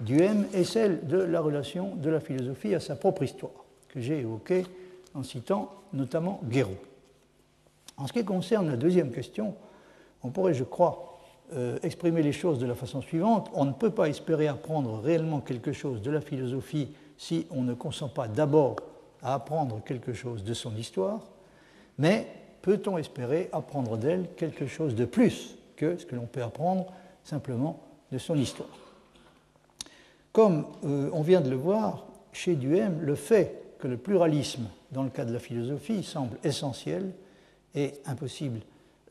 [0.00, 4.18] Duhem, et celle de la relation de la philosophie à sa propre histoire, que j'ai
[4.18, 4.64] évoquée
[5.14, 6.76] en citant notamment Guéraud.
[7.96, 9.54] En ce qui concerne la deuxième question,
[10.22, 11.18] on pourrait, je crois,
[11.54, 13.48] euh, exprimer les choses de la façon suivante.
[13.54, 17.72] On ne peut pas espérer apprendre réellement quelque chose de la philosophie si on ne
[17.72, 18.76] consent pas d'abord
[19.26, 21.20] à apprendre quelque chose de son histoire,
[21.98, 22.28] mais
[22.62, 26.86] peut-on espérer apprendre d'elle quelque chose de plus que ce que l'on peut apprendre
[27.24, 27.80] simplement
[28.12, 28.68] de son histoire?
[30.30, 35.02] Comme euh, on vient de le voir, chez Duhem, le fait que le pluralisme, dans
[35.02, 37.10] le cas de la philosophie, semble essentiel
[37.74, 38.60] et impossible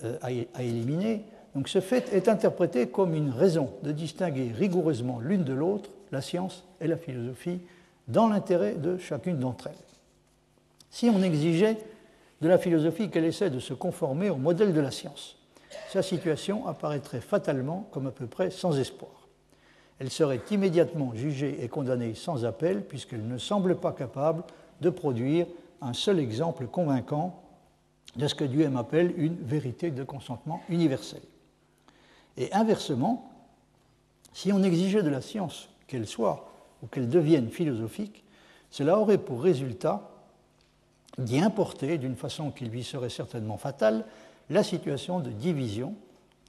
[0.05, 1.25] euh, à éliminer.
[1.55, 6.21] Donc ce fait est interprété comme une raison de distinguer rigoureusement l'une de l'autre, la
[6.21, 7.59] science et la philosophie,
[8.07, 9.84] dans l'intérêt de chacune d'entre elles.
[10.95, 11.77] Si on exigeait
[12.39, 15.35] de la philosophie qu'elle essaie de se conformer au modèle de la science,
[15.89, 19.11] sa situation apparaîtrait fatalement comme à peu près sans espoir.
[19.99, 24.45] Elle serait immédiatement jugée et condamnée sans appel puisqu'elle ne semble pas capable
[24.79, 25.47] de produire
[25.81, 27.43] un seul exemple convaincant
[28.15, 31.23] de ce que Duhem appelle une vérité de consentement universel.
[32.37, 33.33] Et inversement,
[34.31, 36.49] si on exigeait de la science qu'elle soit
[36.81, 38.23] ou qu'elle devienne philosophique,
[38.71, 40.14] cela aurait pour résultat
[41.17, 44.05] d'y importer, d'une façon qui lui serait certainement fatale,
[44.49, 45.95] la situation de division,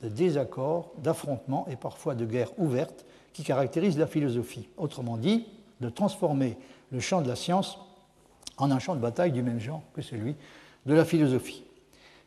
[0.03, 4.69] de désaccord, d'affrontement et parfois de guerre ouverte qui caractérise la philosophie.
[4.77, 5.47] Autrement dit,
[5.81, 6.57] de transformer
[6.91, 7.79] le champ de la science
[8.59, 10.37] en un champ de bataille du même genre que celui
[10.87, 11.65] de la philosophie.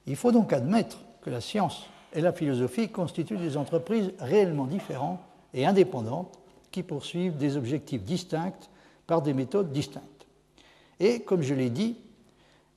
[0.05, 5.19] Il faut donc admettre que la science et la philosophie constituent des entreprises réellement différentes
[5.53, 6.39] et indépendantes
[6.71, 8.53] qui poursuivent des objectifs distincts
[9.07, 10.27] par des méthodes distinctes.
[10.99, 11.97] Et comme je l'ai dit,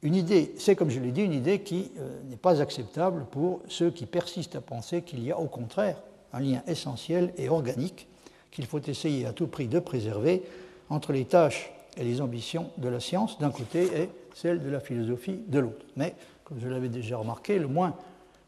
[0.03, 3.61] une idée, c'est comme je l'ai dit une idée qui euh, n'est pas acceptable pour
[3.69, 8.09] ceux qui persistent à penser qu'il y a au contraire un lien essentiel et organique
[8.51, 10.43] qu'il faut essayer à tout prix de préserver
[10.91, 14.81] entre les tâches et les ambitions de la science d'un côté et celle de la
[14.81, 15.87] philosophie de l'autre.
[15.97, 17.95] Mais, comme je l'avais déjà remarqué, le moins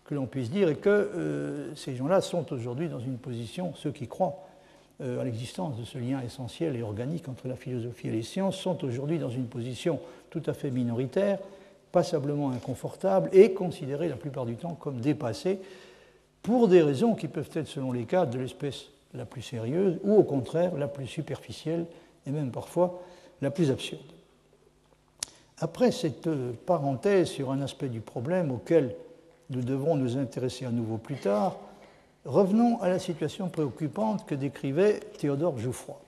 [0.04, 3.92] que l'on puisse dire est que euh, ces gens-là sont aujourd'hui dans une position, ceux
[3.92, 4.36] qui croient
[5.00, 8.56] euh, à l'existence de ce lien essentiel et organique entre la philosophie et les sciences,
[8.56, 9.98] sont aujourd'hui dans une position
[10.30, 11.38] tout à fait minoritaire,
[11.90, 15.58] passablement inconfortable et considérés la plupart du temps comme dépassés
[16.42, 20.14] pour des raisons qui peuvent être, selon les cas, de l'espèce la plus sérieuse ou
[20.14, 21.86] au contraire la plus superficielle
[22.26, 23.02] et même parfois
[23.42, 24.02] la plus absurde.
[25.58, 26.28] Après cette
[26.66, 28.94] parenthèse sur un aspect du problème auquel
[29.50, 31.56] nous devrons nous intéresser à nouveau plus tard,
[32.24, 36.00] revenons à la situation préoccupante que décrivait Théodore Jouffroy.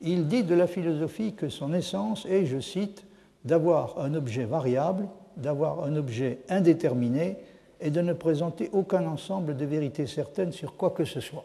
[0.00, 3.04] Il dit de la philosophie que son essence est, je cite,
[3.44, 7.36] d'avoir un objet variable, d'avoir un objet indéterminé
[7.80, 11.44] et de ne présenter aucun ensemble de vérités certaines sur quoi que ce soit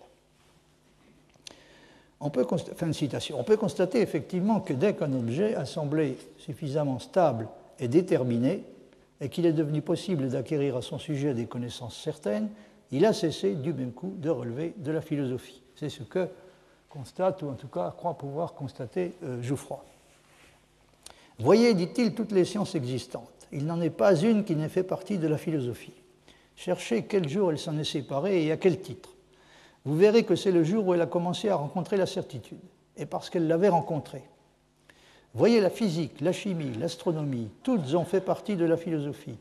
[2.22, 2.46] on peut,
[3.34, 7.48] on peut constater effectivement que dès qu'un objet a semblé suffisamment stable
[7.80, 8.64] et déterminé,
[9.22, 12.50] et qu'il est devenu possible d'acquérir à son sujet des connaissances certaines,
[12.92, 15.62] il a cessé du même coup de relever de la philosophie.
[15.76, 16.28] C'est ce que
[16.90, 19.84] constate, ou en tout cas croit pouvoir constater euh, Jouffroy.
[21.38, 23.30] Voyez, dit-il, toutes les sciences existantes.
[23.52, 25.94] Il n'en est pas une qui n'ait fait partie de la philosophie.
[26.56, 29.10] Cherchez quel jour elle s'en est séparée et à quel titre
[29.86, 32.60] vous verrez que c'est le jour où elle a commencé à rencontrer la certitude,
[32.98, 34.24] et parce qu'elle l'avait rencontrée.
[35.34, 39.38] Voyez la physique, la chimie, l'astronomie, toutes ont fait partie de la philosophie.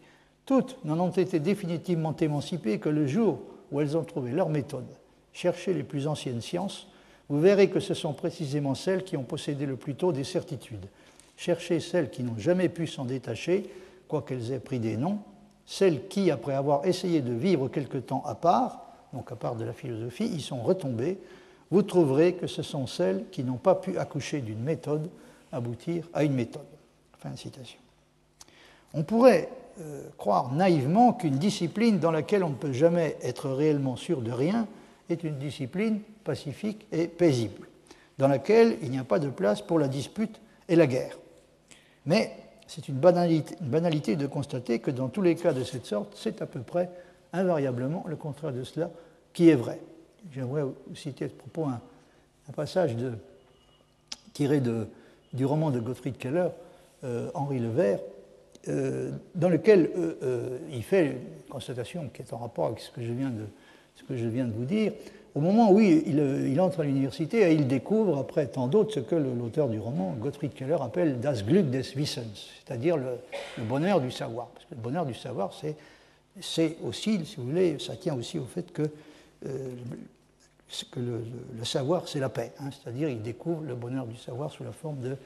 [0.49, 3.39] Toutes n'en ont été définitivement émancipées que le jour
[3.71, 4.87] où elles ont trouvé leur méthode.
[5.35, 6.89] Cherchez les plus anciennes sciences,
[7.29, 10.87] vous verrez que ce sont précisément celles qui ont possédé le plus tôt des certitudes.
[11.37, 13.69] cherchez celles qui n'ont jamais pu s'en détacher,
[14.09, 15.19] quoiqu'elles aient pris des noms,
[15.67, 19.67] celles qui, après avoir essayé de vivre quelque temps à part, donc à part de
[19.67, 21.19] la philosophie, y sont retombées,
[21.71, 25.11] vous trouverez que ce sont celles qui n'ont pas pu accoucher d'une méthode
[25.53, 26.65] aboutir à une méthode.
[27.19, 27.79] Fin de citation.
[28.95, 33.95] On pourrait euh, croire naïvement qu'une discipline dans laquelle on ne peut jamais être réellement
[33.95, 34.67] sûr de rien
[35.09, 37.69] est une discipline pacifique et paisible,
[38.19, 41.17] dans laquelle il n'y a pas de place pour la dispute et la guerre.
[42.07, 42.33] Mais
[42.67, 46.15] c'est une banalité, une banalité, de constater que dans tous les cas de cette sorte,
[46.17, 46.91] c'est à peu près
[47.33, 48.91] invariablement le contraire de cela
[49.33, 49.81] qui est vrai.
[50.33, 50.65] J'aimerais
[50.95, 51.81] citer à ce propos un,
[52.53, 52.97] passage
[54.33, 54.89] tiré de,
[55.33, 56.49] du roman de Gottfried Keller,
[57.05, 58.01] euh, Henri le Vert,
[58.69, 63.03] euh, dans lequel euh, il fait une constatation qui est en rapport avec ce que
[63.03, 64.93] je viens de, vous dire.
[65.35, 69.15] Au moment où il, entre à l'université, et il découvre, après tant d'autres, ce que
[69.15, 73.19] l'auteur du roman, Gottfried Keller, appelle das Glück des Wissens, c'est-à-dire le,
[73.65, 74.49] bonheur du savoir.
[74.49, 75.53] Parce que le bonheur du savoir,
[76.41, 78.83] c'est aussi, si vous voulez, ça tient aussi au fait que,
[79.43, 82.53] que le, savoir, c'est la paix.
[82.61, 82.71] Hein.
[82.71, 85.17] c'est-à-dire, il découvre le bonheur du savoir sous la forme de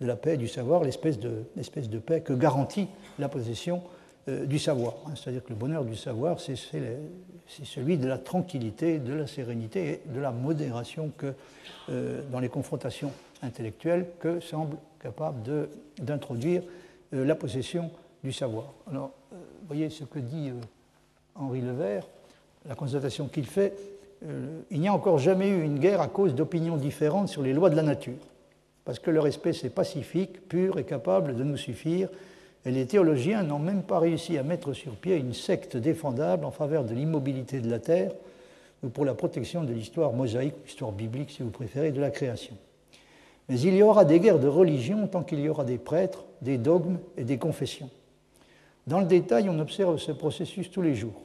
[0.00, 3.82] de la paix du savoir, l'espèce de, paix que garantit la possession
[4.28, 4.94] euh, du savoir.
[5.06, 5.12] Hein.
[5.14, 10.12] C'est-à-dire que le bonheur du savoir, c'est celui de la tranquillité, de la sérénité et
[10.12, 11.32] de la modération que,
[11.88, 15.38] euh, dans les confrontations intellectuelles que semble capable
[16.00, 16.62] d'introduire
[17.14, 17.90] euh, la possession
[18.22, 18.72] du savoir.
[18.90, 19.12] Alors,
[19.66, 20.52] voyez ce que dit
[21.34, 22.06] Henri Levert,
[22.66, 23.74] la constatation qu'il fait,
[24.70, 27.70] il n'y a encore jamais eu une guerre à cause d'opinions différentes sur les lois
[27.70, 28.16] de la nature
[28.86, 32.08] parce que leur espèce est pacifique, pure et capable de nous suffire,
[32.64, 36.52] et les théologiens n'ont même pas réussi à mettre sur pied une secte défendable en
[36.52, 38.12] faveur de l'immobilité de la terre
[38.82, 42.56] ou pour la protection de l'histoire mosaïque, l'histoire biblique si vous préférez, de la création.
[43.48, 46.58] Mais il y aura des guerres de religion tant qu'il y aura des prêtres, des
[46.58, 47.90] dogmes et des confessions.
[48.86, 51.22] Dans le détail, on observe ce processus tous les jours.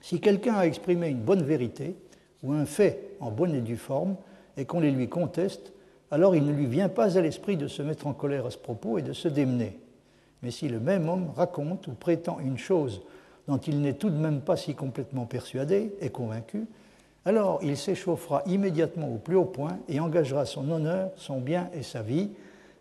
[0.00, 1.96] Si quelqu'un a exprimé une bonne vérité
[2.42, 4.16] ou un fait en bonne et due forme
[4.56, 5.72] et qu'on les lui conteste,
[6.12, 8.58] alors il ne lui vient pas à l'esprit de se mettre en colère à ce
[8.58, 9.78] propos et de se démener.
[10.42, 13.00] Mais si le même homme raconte ou prétend une chose
[13.48, 16.66] dont il n'est tout de même pas si complètement persuadé et convaincu,
[17.24, 21.82] alors il s'échauffera immédiatement au plus haut point et engagera son honneur, son bien et
[21.82, 22.30] sa vie,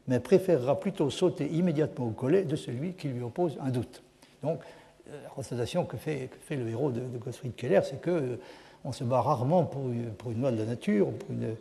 [0.10, 4.04] mais préférera plutôt sauter immédiatement au collet de celui qui lui oppose un doute.
[4.44, 4.60] Donc,
[5.06, 9.64] la constatation que fait, le héros de, Gottfried Keller, c'est qu'on euh, se bat rarement
[9.64, 9.84] pour,
[10.18, 11.56] pour, une loi de la nature, pour une,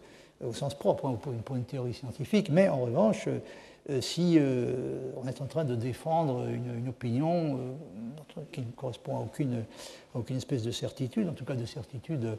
[0.44, 3.28] au sens propre, hein, pour une, théorie scientifique, mais en revanche,
[3.88, 7.58] euh, si euh, on est en train de défendre une, opinion
[8.36, 9.64] euh, qui ne correspond à aucune,
[10.14, 12.36] aucune, espèce de certitude, en tout cas de certitude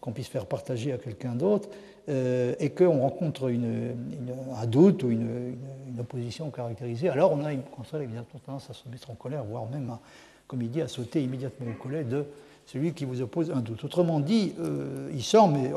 [0.00, 1.68] qu'on puisse faire partager à quelqu'un d'autre,
[2.08, 5.56] et qu'on rencontre un doute ou une,
[6.00, 7.62] opposition caractérisée, alors on a une
[7.94, 9.96] évidemment tendance à se mettre en colère, voire même,
[10.48, 12.24] comme il dit, à sauter immédiatement au collet de
[12.66, 13.84] celui qui vous oppose un doute.
[13.84, 14.54] Autrement dit,
[15.12, 15.70] il semble, mais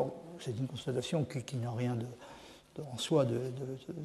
[0.45, 1.97] c'est une constatation qui, n'a rien
[2.93, 3.39] en soi de,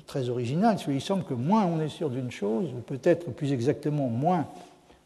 [0.07, 0.77] très original.
[0.89, 4.47] Il semble que moins on est sûr d'une chose, ou peut-être plus exactement moins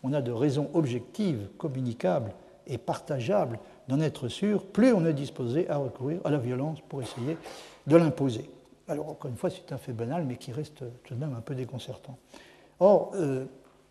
[0.05, 2.31] on a de raisons objectives, communicables
[2.67, 7.03] et partageables d'en être sûr, plus on est disposé à recourir à la violence pour
[7.03, 7.37] essayer
[7.87, 8.49] de l'imposer.
[8.87, 11.41] Alors, encore une fois, c'est un fait banal, mais qui reste tout de même un
[11.41, 12.17] peu déconcertant.
[12.81, 13.47] Or, euh,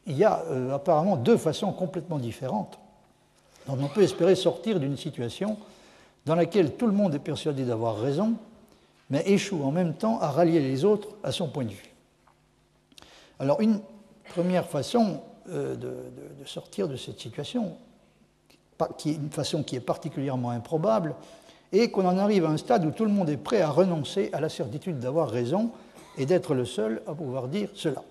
[0.06, 2.80] il y a euh, apparemment deux façons complètement différentes
[3.68, 5.58] dont on peut espérer sortir d'une situation
[6.26, 8.36] dans laquelle tout le monde est persuadé d'avoir raison,
[9.10, 11.94] mais échoue en même temps à rallier les autres à son point de vue.
[13.40, 13.82] Alors une
[14.34, 17.74] première façon euh, de, sortir de cette situation,
[18.80, 21.16] est une façon qui est particulièrement improbable,
[21.72, 24.30] est qu'on en arrive à un stade où tout le monde est prêt à renoncer
[24.34, 25.72] à la certitude d'avoir raison
[26.18, 28.04] et d'être le seul à pouvoir dire cela.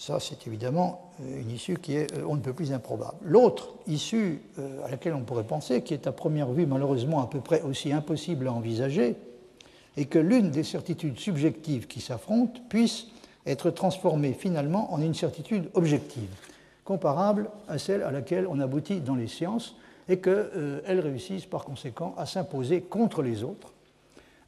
[0.00, 3.18] Ça, c'est évidemment euh, une issue qui est euh, on ne peut plus improbable.
[3.20, 7.26] L'autre issue euh, à laquelle on pourrait penser, qui est à première vue malheureusement à
[7.26, 9.14] peu près aussi impossible à envisager,
[9.98, 13.08] est que l'une des certitudes subjectives qui s'affrontent puisse
[13.44, 16.30] être transformée finalement en une certitude objective,
[16.82, 19.76] comparable à celle à laquelle on aboutit dans les sciences,
[20.08, 23.74] et qu'elles réussissent par conséquent à s'imposer contre les autres,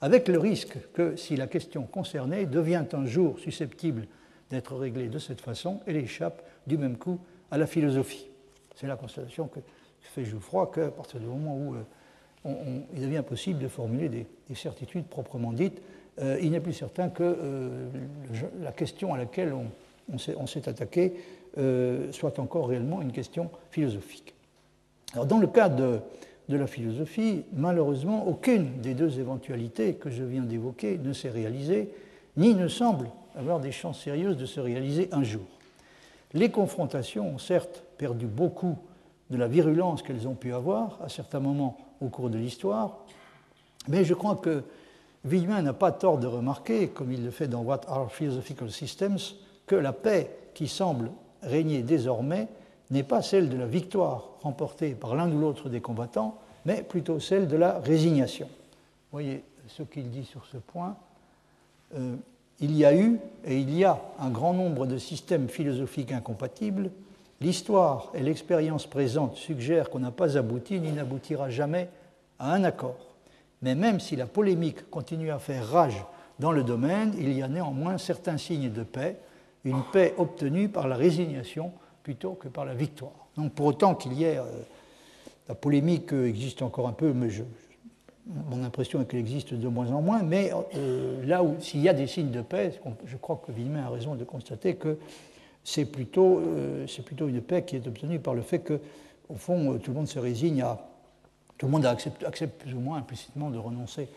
[0.00, 4.06] avec le risque que si la question concernée devient un jour susceptible
[4.52, 7.18] d'être réglée de cette façon, elle échappe du même coup
[7.50, 8.28] à la philosophie.
[8.76, 9.58] C'est la constatation que
[10.02, 15.06] fait Jouffroy qu'à partir du moment où euh, il devient possible de formuler des, certitudes
[15.06, 15.80] proprement dites,
[16.20, 17.88] euh, il n'est plus certain que euh,
[18.60, 21.14] la question à laquelle on, s'est attaqué
[22.10, 24.34] soit encore réellement une question philosophique.
[25.14, 26.00] Alors, dans le cas de,
[26.48, 31.90] la philosophie, malheureusement, aucune des deux éventualités que je viens d'évoquer ne s'est réalisée,
[32.36, 35.46] ni ne semblent avoir des chances sérieuses de se réaliser un jour.
[36.34, 38.78] Les confrontations ont certes perdu beaucoup
[39.30, 42.98] de la virulence qu'elles ont pu avoir à certains moments au cours de l'histoire,
[43.88, 44.62] mais je crois que
[45.24, 49.18] Villemin n'a pas tort de remarquer, comme il le fait dans What Are Philosophical Systems,
[49.66, 51.10] que la paix qui semble
[51.42, 52.48] régner désormais
[52.90, 57.20] n'est pas celle de la victoire remportée par l'un ou l'autre des combattants, mais plutôt
[57.20, 58.46] celle de la résignation.
[58.46, 60.96] Vous voyez ce qu'il dit sur ce point.
[61.94, 62.16] Euh,
[62.62, 66.90] il y a eu et il y a un grand nombre de systèmes philosophiques incompatibles.
[67.40, 71.88] L'histoire et l'expérience présente suggèrent qu'on n'a pas abouti ni n'aboutira jamais
[72.38, 73.16] à un accord.
[73.62, 76.04] Mais même si la polémique continue à faire rage
[76.38, 79.16] dans le domaine, il y a néanmoins certains signes de paix,
[79.64, 81.72] une paix obtenue par la résignation
[82.04, 83.26] plutôt que par la victoire.
[83.36, 84.38] Donc pour autant qu'il y ait...
[84.38, 84.44] Euh,
[85.48, 87.42] la polémique existe encore un peu, mais je,
[88.26, 91.88] mon impression est qu'elle existe de moins en moins, mais euh, là où s'il y
[91.88, 94.98] a des signes de paix, je crois que Villemin a raison de constater que
[95.64, 96.86] c'est plutôt, euh,
[97.20, 98.80] une paix qui est obtenue par le fait que,
[99.28, 100.88] au fond, tout le monde se résigne à.
[101.58, 104.08] Tout le monde accepte, plus ou moins implicitement de renoncer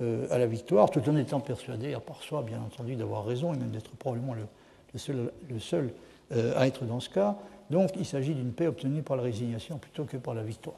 [0.00, 3.52] euh, à la victoire, tout en étant persuadé, à part soi, bien entendu, d'avoir raison
[3.52, 5.90] et même d'être probablement le seul
[6.30, 7.36] à être dans ce cas.
[7.70, 10.76] Donc il s'agit d'une paix obtenue par la résignation plutôt que par la victoire.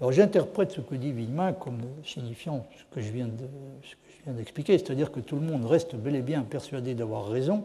[0.00, 3.28] Alors j'interprète ce que dit Villemin comme signifiant ce que je viens
[4.26, 7.64] d'expliquer, c'est-à-dire que tout le monde reste bel et bien persuadé d'avoir raison,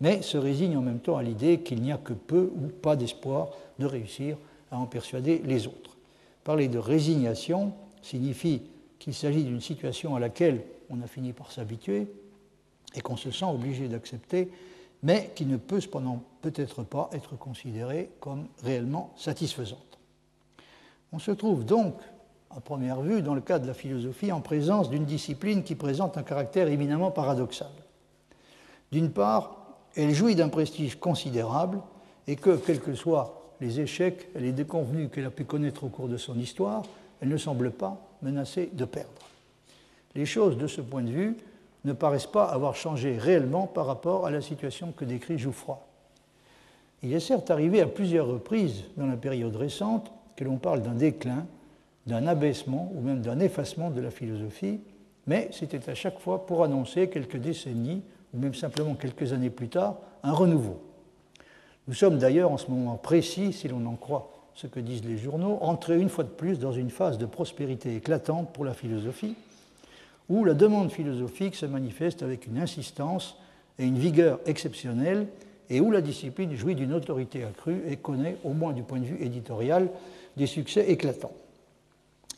[0.00, 2.94] mais se résigne en même temps à l'idée qu'il n'y a que peu ou pas
[2.94, 4.36] d'espoir de réussir
[4.70, 5.96] à en persuader les autres.
[6.44, 8.62] Parler de résignation signifie
[9.00, 12.06] qu'il s'agit d'une situation à laquelle on a fini par s'habituer
[12.94, 14.50] et qu'on se sent obligé d'accepter,
[15.02, 19.91] mais qui ne peut cependant peut-être pas être considérée comme réellement satisfaisante.
[21.12, 21.94] On se trouve donc,
[22.50, 26.16] à première vue, dans le cas de la philosophie, en présence d'une discipline qui présente
[26.16, 27.70] un caractère éminemment paradoxal.
[28.90, 29.56] D'une part,
[29.94, 31.80] elle jouit d'un prestige considérable
[32.26, 35.88] et que, quels que soient les échecs et les déconvenus qu'elle a pu connaître au
[35.88, 36.82] cours de son histoire,
[37.20, 39.10] elle ne semble pas menacée de perdre.
[40.14, 41.36] Les choses, de ce point de vue,
[41.84, 45.78] ne paraissent pas avoir changé réellement par rapport à la situation que décrit Jouffroy.
[47.02, 50.94] Il est certes arrivé à plusieurs reprises dans la période récente que l'on parle d'un
[50.94, 51.46] déclin,
[52.06, 54.80] d'un abaissement ou même d'un effacement de la philosophie,
[55.26, 58.02] mais c'était à chaque fois pour annoncer quelques décennies
[58.34, 60.80] ou même simplement quelques années plus tard un renouveau.
[61.88, 65.18] Nous sommes d'ailleurs en ce moment précis, si l'on en croit ce que disent les
[65.18, 69.34] journaux, entrés une fois de plus dans une phase de prospérité éclatante pour la philosophie,
[70.28, 73.36] où la demande philosophique se manifeste avec une insistance
[73.78, 75.26] et une vigueur exceptionnelles,
[75.70, 79.06] et où la discipline jouit d'une autorité accrue et connaît, au moins du point de
[79.06, 79.88] vue éditorial,
[80.36, 81.32] des succès éclatants.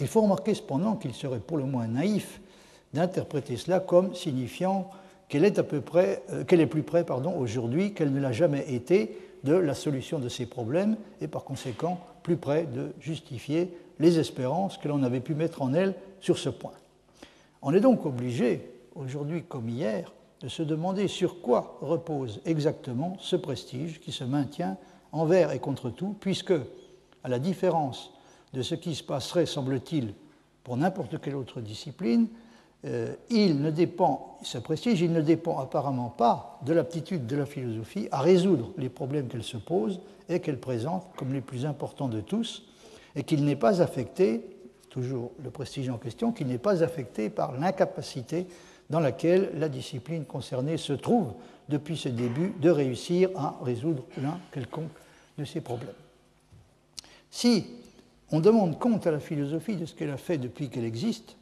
[0.01, 2.41] Il faut remarquer cependant qu'il serait pour le moins naïf
[2.93, 4.91] d'interpréter cela comme signifiant
[5.29, 7.05] qu'elle est, euh, qu'elle est plus près
[7.37, 12.01] aujourd'hui qu'elle ne l'a jamais été de la solution de ces problèmes et par conséquent
[12.23, 16.49] plus près de justifier les espérances que l'on avait pu mettre en elle sur ce
[16.49, 16.73] point.
[17.63, 23.37] On est donc obligé, aujourd'hui comme hier, de se demander sur quoi repose exactement ce
[23.37, 24.77] prestige qui se maintient
[25.13, 26.53] envers et contre tout, puisque,
[27.25, 28.13] à la différence
[28.53, 30.15] de ce qui se passerait, semble-t-il,
[30.63, 32.29] pour n'importe quelle autre discipline,
[32.85, 37.47] euh, il ne dépend, ce prestige, il ne dépend apparemment pas de l'aptitude de la
[37.47, 42.09] philosophie à résoudre les problèmes qu'elle se pose et qu'elle présente comme les plus importants
[42.09, 42.65] de tous,
[43.17, 44.45] et qu'il n'est pas affecté,
[44.91, 48.47] toujours le prestige en question, qu'il n'est pas affecté par l'incapacité
[48.91, 51.33] dans laquelle la discipline concernée se trouve
[51.69, 54.93] depuis ses débuts de réussir à résoudre l'un quelconque
[55.39, 56.04] de ces problèmes.
[57.35, 57.67] Si
[58.31, 61.35] on demande compte à la philosophie de ce qu'elle a fait depuis qu'elle existe,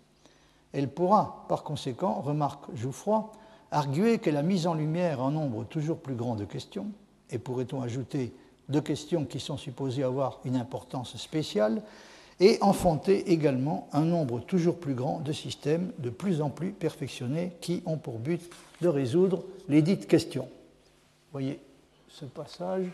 [0.72, 3.30] elle pourra, par conséquent, remarque Jouffroy,
[3.70, 6.86] arguer qu'elle a mis en lumière un nombre toujours plus grand de questions,
[7.28, 8.32] et pourrait-on ajouter
[8.70, 11.82] de questions qui sont supposées avoir une importance spéciale,
[12.40, 17.52] et enfanter également un nombre toujours plus grand de systèmes de plus en plus perfectionnés
[17.60, 18.40] qui ont pour but
[18.80, 20.48] de résoudre les dites questions.
[21.32, 21.60] Voyez
[22.08, 22.86] ce passage.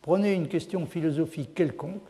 [0.00, 2.00] Prenez une question philosophique quelconque,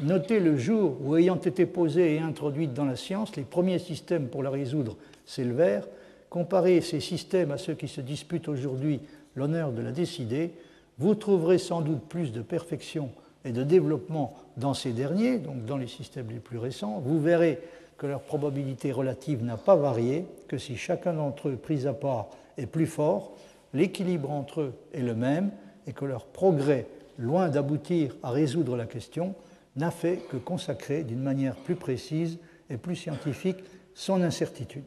[0.00, 4.28] notez le jour où, ayant été posée et introduite dans la science, les premiers systèmes
[4.28, 5.86] pour la résoudre s'élevèrent,
[6.30, 9.00] comparez ces systèmes à ceux qui se disputent aujourd'hui
[9.36, 10.52] l'honneur de la décider,
[10.98, 13.10] vous trouverez sans doute plus de perfection
[13.44, 17.60] et de développement dans ces derniers, donc dans les systèmes les plus récents, vous verrez
[17.98, 22.28] que leur probabilité relative n'a pas varié, que si chacun d'entre eux pris à part
[22.56, 23.32] est plus fort,
[23.72, 25.50] l'équilibre entre eux est le même
[25.86, 26.86] et que leur progrès,
[27.18, 29.34] loin d'aboutir à résoudre la question,
[29.76, 32.38] n'a fait que consacrer d'une manière plus précise
[32.70, 33.58] et plus scientifique
[33.94, 34.84] son incertitude.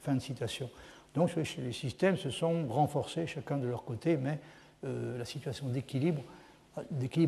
[0.00, 0.70] Fin de citation.
[1.14, 4.38] Donc les systèmes se sont renforcés chacun de leur côté, mais
[4.84, 6.22] euh, la situation d'équilibre,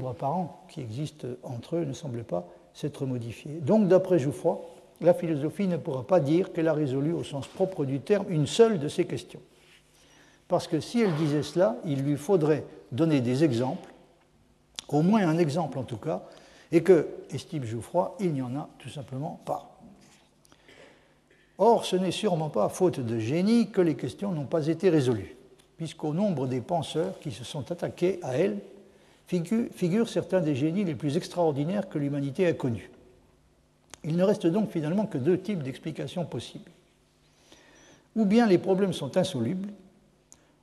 [0.08, 3.58] apparent qui existe entre eux ne semble pas s'être modifiée.
[3.60, 4.60] Donc d'après Jouffroy,
[5.00, 8.46] la philosophie ne pourra pas dire qu'elle a résolu au sens propre du terme une
[8.46, 9.40] seule de ces questions.
[10.46, 13.92] Parce que si elle disait cela, il lui faudrait donner des exemples,
[14.88, 16.22] au moins un exemple en tout cas,
[16.72, 19.78] et que, estime Jouffroy, il n'y en a tout simplement pas.
[21.58, 25.36] Or, ce n'est sûrement pas faute de génie que les questions n'ont pas été résolues,
[25.76, 28.58] puisqu'au nombre des penseurs qui se sont attaqués à elles
[29.26, 32.90] figurent certains des génies les plus extraordinaires que l'humanité a connus.
[34.04, 36.70] Il ne reste donc finalement que deux types d'explications possibles.
[38.16, 39.68] Ou bien les problèmes sont insolubles,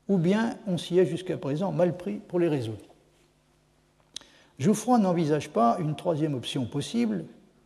[0.07, 2.88] ou bien on s'y est jusqu'à présent mal pris pour les résoudre.
[4.59, 7.25] Jouffroy n'envisage pas une troisième option possible,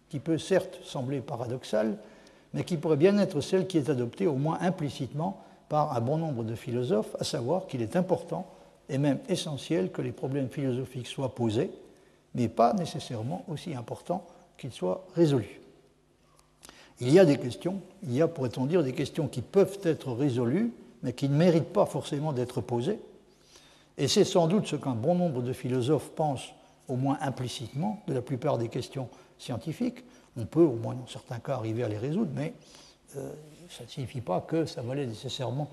[0.10, 1.98] qui peut certes sembler paradoxale,
[2.54, 6.18] mais qui pourrait bien être celle qui est adoptée au moins implicitement par un bon
[6.20, 8.46] nombre de philosophes, à savoir qu'il est important
[8.90, 11.72] et même essentiel que les problèmes philosophiques soient posés,
[12.36, 14.24] mais pas nécessairement aussi important
[14.56, 15.62] qu'ils soient résolus.
[17.00, 20.12] Il y a des questions, il y a, pourrait-on dire, des questions qui peuvent être
[20.12, 20.72] résolues,
[21.02, 23.00] mais qui ne méritent pas forcément d'être posées.
[23.98, 26.54] Et c'est sans doute ce qu'un bon nombre de philosophes pensent,
[26.88, 30.04] au moins implicitement, de la plupart des questions scientifiques.
[30.38, 32.54] On peut, au moins dans certains cas, arriver à les résoudre, mais
[33.18, 33.32] euh,
[33.70, 35.70] ça ne signifie pas que ça valait nécessairement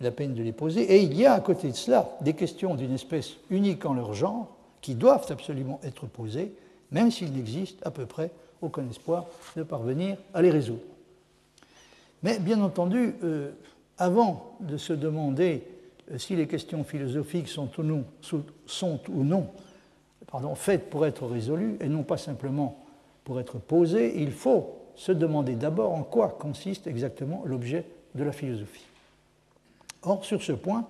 [0.00, 0.82] la peine de les poser.
[0.82, 4.14] Et il y a à côté de cela des questions d'une espèce unique en leur
[4.14, 6.52] genre qui doivent absolument être posées,
[6.90, 8.30] même s'il n'existe à peu près
[8.62, 10.82] aucun espoir de parvenir à les résoudre.
[12.22, 13.50] Mais bien entendu, euh,
[13.96, 15.64] avant de se demander
[16.10, 18.04] euh, si les questions philosophiques sont ou non,
[18.66, 19.48] sont ou non
[20.30, 22.78] pardon, faites pour être résolues et non pas simplement
[23.24, 28.32] pour être posées, il faut se demander d'abord en quoi consiste exactement l'objet de la
[28.32, 28.86] philosophie.
[30.02, 30.86] Or, sur ce point,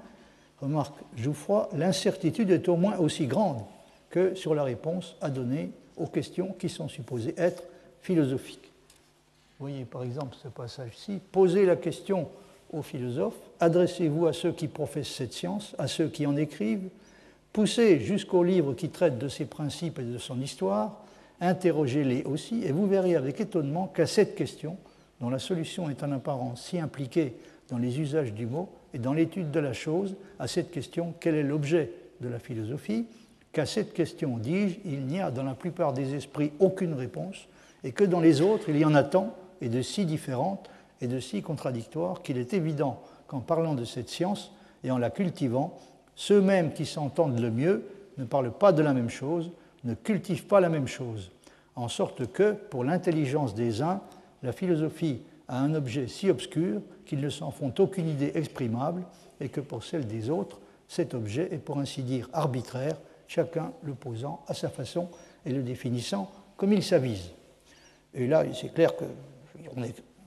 [0.60, 3.62] remarque Jouffroy, l'incertitude est au moins aussi grande
[4.10, 7.64] que sur la réponse à donner aux questions qui sont supposées être
[8.02, 8.70] philosophiques.
[9.58, 12.28] Vous voyez par exemple ce passage-ci, posez la question
[12.72, 16.88] aux philosophes, adressez-vous à ceux qui professent cette science, à ceux qui en écrivent,
[17.52, 21.04] poussez jusqu'aux livres qui traitent de ses principes et de son histoire,
[21.40, 24.76] interrogez-les aussi, et vous verrez avec étonnement qu'à cette question,
[25.20, 27.34] dont la solution est en apparence si impliquée
[27.68, 31.34] dans les usages du mot et dans l'étude de la chose, à cette question, quel
[31.34, 33.06] est l'objet de la philosophie,
[33.52, 37.48] qu'à cette question, dis-je, il n'y a dans la plupart des esprits aucune réponse,
[37.84, 40.68] et que dans les autres, il y en a tant, et de si différentes,
[41.00, 44.52] et de si contradictoires, qu'il est évident qu'en parlant de cette science
[44.84, 45.78] et en la cultivant,
[46.18, 47.84] ceux-mêmes qui s'entendent le mieux
[48.18, 49.52] ne parlent pas de la même chose,
[49.84, 51.30] ne cultivent pas la même chose,
[51.76, 54.00] en sorte que, pour l'intelligence des uns,
[54.42, 59.04] la philosophie a un objet si obscur qu'ils ne s'en font aucune idée exprimable,
[59.40, 60.58] et que pour celle des autres,
[60.88, 62.96] cet objet est pour ainsi dire arbitraire,
[63.28, 65.08] chacun le posant à sa façon
[65.46, 67.30] et le définissant comme il s'avise.
[68.12, 69.06] Et là, c'est clair qu'on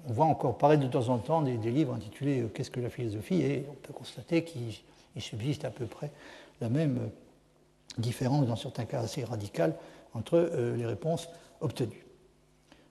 [0.07, 2.89] on voit encore paraître de temps en temps des, livres intitulés euh, Qu'est-ce que la
[2.89, 3.41] philosophie?
[3.41, 4.37] et on peut constater
[5.14, 6.12] qu'il subsiste à peu près
[6.59, 9.76] la même euh, différence, dans certains cas assez radicale,
[10.14, 11.30] entre euh, les réponses
[11.62, 12.05] obtenues.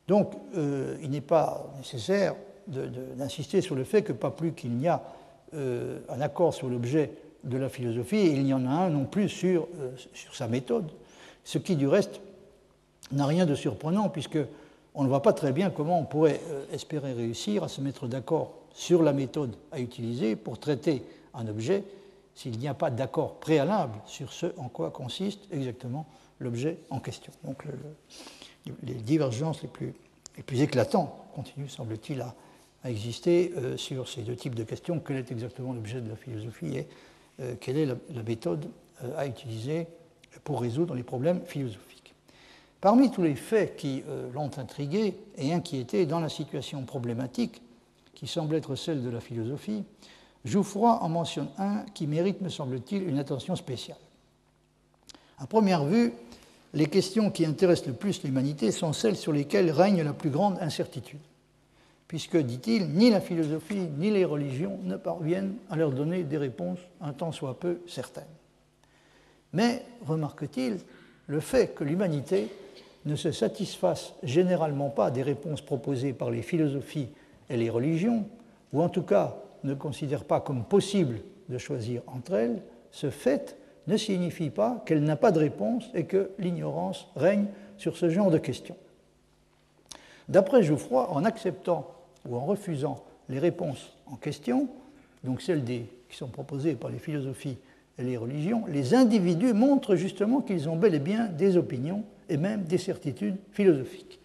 [0.09, 2.35] Donc, il n'est pas nécessaire
[2.67, 5.05] d'insister sur le fait que pas plus qu'il n'y a
[5.53, 7.13] un accord sur l'objet
[7.45, 9.69] de la philosophie, il n'y en a un non plus sur,
[10.33, 10.91] sa méthode,
[11.45, 12.21] ce qui du reste
[13.13, 14.39] n'a rien de surprenant puisque
[14.95, 18.07] on ne voit pas très bien comment on pourrait euh, espérer réussir à se mettre
[18.07, 21.03] d'accord sur la méthode à utiliser pour traiter
[21.35, 21.85] un objet
[22.41, 26.07] s'il n'y a pas d'accord préalable sur ce en quoi consiste exactement
[26.39, 27.33] l'objet en question.
[27.45, 27.65] Donc
[28.83, 29.93] les divergences les plus,
[30.63, 32.35] éclatantes continuent, semble-t-il, à,
[32.87, 35.01] exister euh, sur ces deux types de questions.
[35.01, 36.89] Quel est exactement l'objet de la philosophie et
[37.41, 38.71] euh, quelle est la, méthode
[39.19, 39.87] à utiliser
[40.43, 42.15] pour résoudre les problèmes philosophiques?
[42.81, 47.61] Parmi tous les faits qui euh, l'ont intrigué et inquiété dans la situation problématique,
[48.15, 49.85] qui semble être celle de la philosophie,
[50.45, 53.99] Jouffroy en mentionne un qui mérite, me semble-t-il, une attention spéciale.
[55.39, 56.13] À première vue,
[56.73, 60.59] les questions qui intéressent le plus l'humanité sont celles sur lesquelles règne la plus grande
[60.61, 61.21] incertitude,
[62.07, 66.79] puisque, dit-il, ni la philosophie ni les religions ne parviennent à leur donner des réponses
[67.01, 68.25] un tant soit peu certaines.
[69.53, 70.79] Mais, remarque-t-il,
[71.27, 72.49] le fait que l'humanité
[73.05, 77.09] ne se satisfassent généralement pas des réponses proposées par les philosophies
[77.49, 78.27] et les religions,
[78.73, 83.57] ou en tout cas ne considèrent pas comme possible de choisir entre elles, ce fait
[83.87, 87.47] ne signifie pas qu'elle n'a pas de réponse et que l'ignorance règne
[87.77, 88.77] sur ce genre de questions.
[90.29, 91.91] D'après Jouffroy, en acceptant
[92.29, 94.69] ou en refusant les réponses en question,
[95.25, 97.59] donc celles des, qui sont proposées par les philosophies
[97.99, 102.37] et les religions, les individus montrent justement qu'ils ont bel et bien des opinions et
[102.37, 104.20] même des certitudes philosophiques.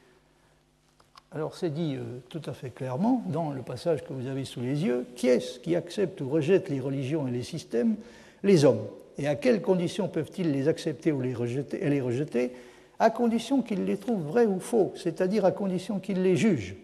[1.36, 4.62] Alors c'est dit euh, tout à fait clairement dans le passage que vous avez sous
[4.62, 7.98] les yeux, qui est-ce qui accepte ou rejette les religions et les systèmes?
[8.42, 8.88] Les hommes.
[9.18, 12.52] Et à quelles conditions peuvent-ils les accepter ou et les rejeter?
[13.00, 16.78] À condition qu'ils les trouvent vrais ou faux, c'est-à-dire à condition qu'ils les jugent.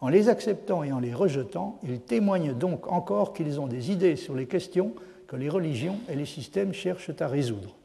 [0.00, 4.16] En les acceptant et en les rejetant, ils témoignent donc encore qu'ils ont des idées
[4.16, 4.94] sur les questions
[5.28, 7.76] que les religions et les systèmes cherchent à résoudre.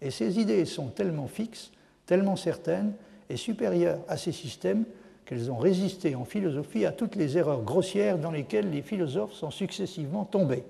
[0.00, 1.70] Et ces idées sont tellement fixes,
[2.06, 2.94] tellement certaines
[3.28, 4.84] et supérieures à ces systèmes
[5.28, 9.50] qu'elles ont résisté en philosophie à toutes les erreurs grossières dans lesquelles les philosophes sont
[9.50, 10.64] successivement tombés.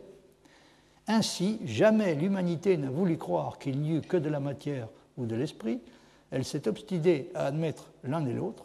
[1.06, 5.36] Ainsi, jamais l'humanité n'a voulu croire qu'il n'y eut que de la matière ou de
[5.36, 5.78] l'esprit,
[6.32, 8.64] elle s'est obstinée à admettre l'un et l'autre,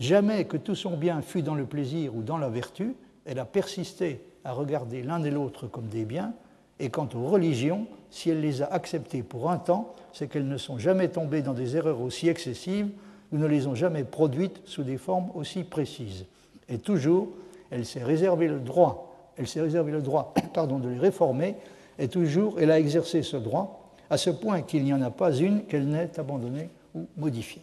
[0.00, 3.44] jamais que tout son bien fût dans le plaisir ou dans la vertu, elle a
[3.44, 6.32] persisté à regarder l'un et l'autre comme des biens,
[6.80, 10.56] et quant aux religions, si elle les a acceptées pour un temps, c'est qu'elles ne
[10.56, 12.88] sont jamais tombées dans des erreurs aussi excessives
[13.36, 16.24] ou ne les ont jamais produites sous des formes aussi précises.
[16.70, 17.28] Et toujours,
[17.70, 21.56] elle s'est réservé le droit, elle s'est le droit pardon, de les réformer,
[21.98, 25.36] et toujours elle a exercé ce droit, à ce point qu'il n'y en a pas
[25.36, 27.62] une qu'elle n'ait abandonnée ou modifiée.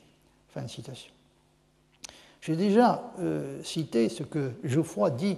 [0.49, 1.11] Fin de citation.
[2.41, 5.37] J'ai déjà euh, cité ce que Geoffroy dit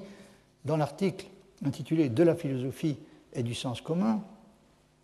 [0.66, 1.28] dans l'article
[1.66, 2.98] intitulé De la philosophie
[3.32, 4.22] et du sens commun,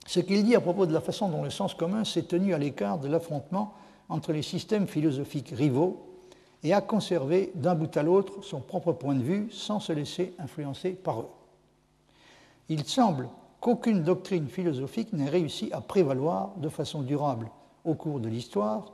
[0.08, 2.58] ce qu'il dit à propos de la façon dont le sens commun s'est tenu à
[2.58, 3.76] l'écart de l'affrontement
[4.12, 6.06] entre les systèmes philosophiques rivaux
[6.64, 10.34] et a conservé d'un bout à l'autre son propre point de vue sans se laisser
[10.38, 11.30] influencer par eux.
[12.68, 13.30] Il semble
[13.62, 17.50] qu'aucune doctrine philosophique n'ait réussi à prévaloir de façon durable
[17.86, 18.92] au cours de l'histoire,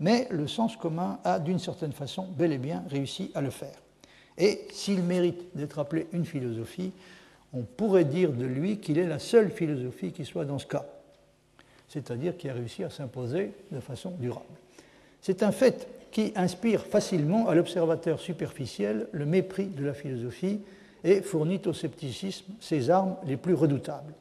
[0.00, 3.76] mais le sens commun a d'une certaine façon bel et bien réussi à le faire.
[4.36, 6.92] Et s'il mérite d'être appelé une philosophie,
[7.54, 10.84] on pourrait dire de lui qu'il est la seule philosophie qui soit dans ce cas,
[11.88, 14.44] c'est-à-dire qui a réussi à s'imposer de façon durable.
[15.20, 20.60] C'est un fait qui inspire facilement à l'observateur superficiel le mépris de la philosophie
[21.04, 24.14] et fournit au scepticisme ses armes les plus redoutables.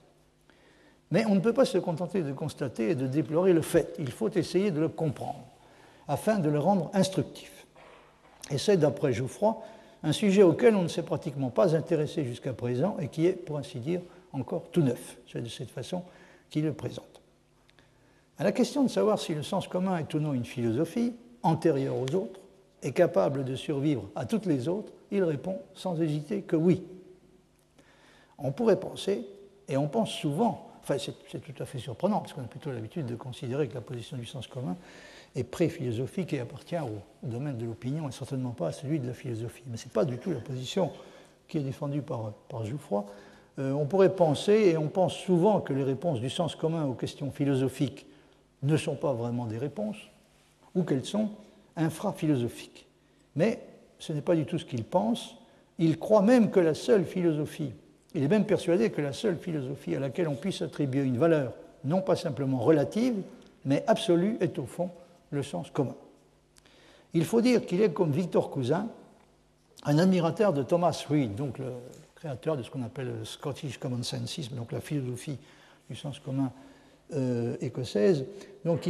[1.11, 4.11] Mais on ne peut pas se contenter de constater et de déplorer le fait, il
[4.11, 5.45] faut essayer de le comprendre,
[6.07, 7.65] afin de le rendre instructif.
[8.51, 9.57] Et c'est, d'après Jouffroy,
[10.03, 13.57] un sujet auquel on ne s'est pratiquement pas intéressé jusqu'à présent et qui est, pour
[13.57, 14.01] ainsi dire,
[14.34, 15.18] encore tout neuf.
[15.32, 16.03] C'est de cette façon
[16.49, 17.16] qu'il le présente.
[18.40, 21.96] À la question de savoir si le sens commun est ou non une philosophie, antérieure
[21.96, 22.40] aux autres,
[22.84, 26.84] et capable de survivre à toutes les autres, il répond sans hésiter que oui.
[28.38, 29.26] On pourrait penser,
[29.68, 33.08] et on pense souvent, enfin c'est tout à fait surprenant, parce qu'on a plutôt l'habitude
[33.08, 34.78] de considérer que la position du sens commun
[35.36, 39.14] est pré-philosophique et appartient au, domaine de l'opinion et certainement pas à celui de la
[39.14, 39.64] philosophie.
[39.68, 40.92] Mais ce n'est pas du tout la position
[41.48, 43.06] qui est défendue par, Jouffroy.
[43.58, 46.94] Euh, on pourrait penser, et on pense souvent, que les réponses du sens commun aux
[46.94, 48.06] questions philosophiques
[48.64, 49.97] ne sont pas vraiment des réponses,
[50.76, 51.30] ou qu'elles sont
[51.76, 52.88] infra-philosophiques.
[53.36, 53.62] Mais
[53.99, 55.36] ce n'est pas du tout ce qu'il pense.
[55.80, 57.72] Il croit même que la seule philosophie,
[58.16, 61.53] il est même persuadé que la seule philosophie à laquelle on puisse attribuer une valeur,
[61.84, 63.16] non pas simplement relative,
[63.66, 64.89] mais absolue, est au fond
[65.30, 65.95] le sens commun.
[67.14, 68.88] Il faut dire qu'il est comme Victor Cousin,
[69.84, 71.72] un admirateur de Thomas Reid, donc le
[72.16, 75.38] créateur de ce qu'on appelle le Scottish Common Sensism, donc la philosophie
[75.89, 76.51] du sens commun
[77.62, 78.26] écossaise.
[78.66, 78.89] Donc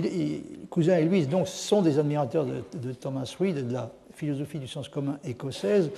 [0.70, 4.90] Cousin et lui donc, sont des admirateurs de, Thomas Reid de la philosophie du sens
[4.90, 5.92] commun écossaise.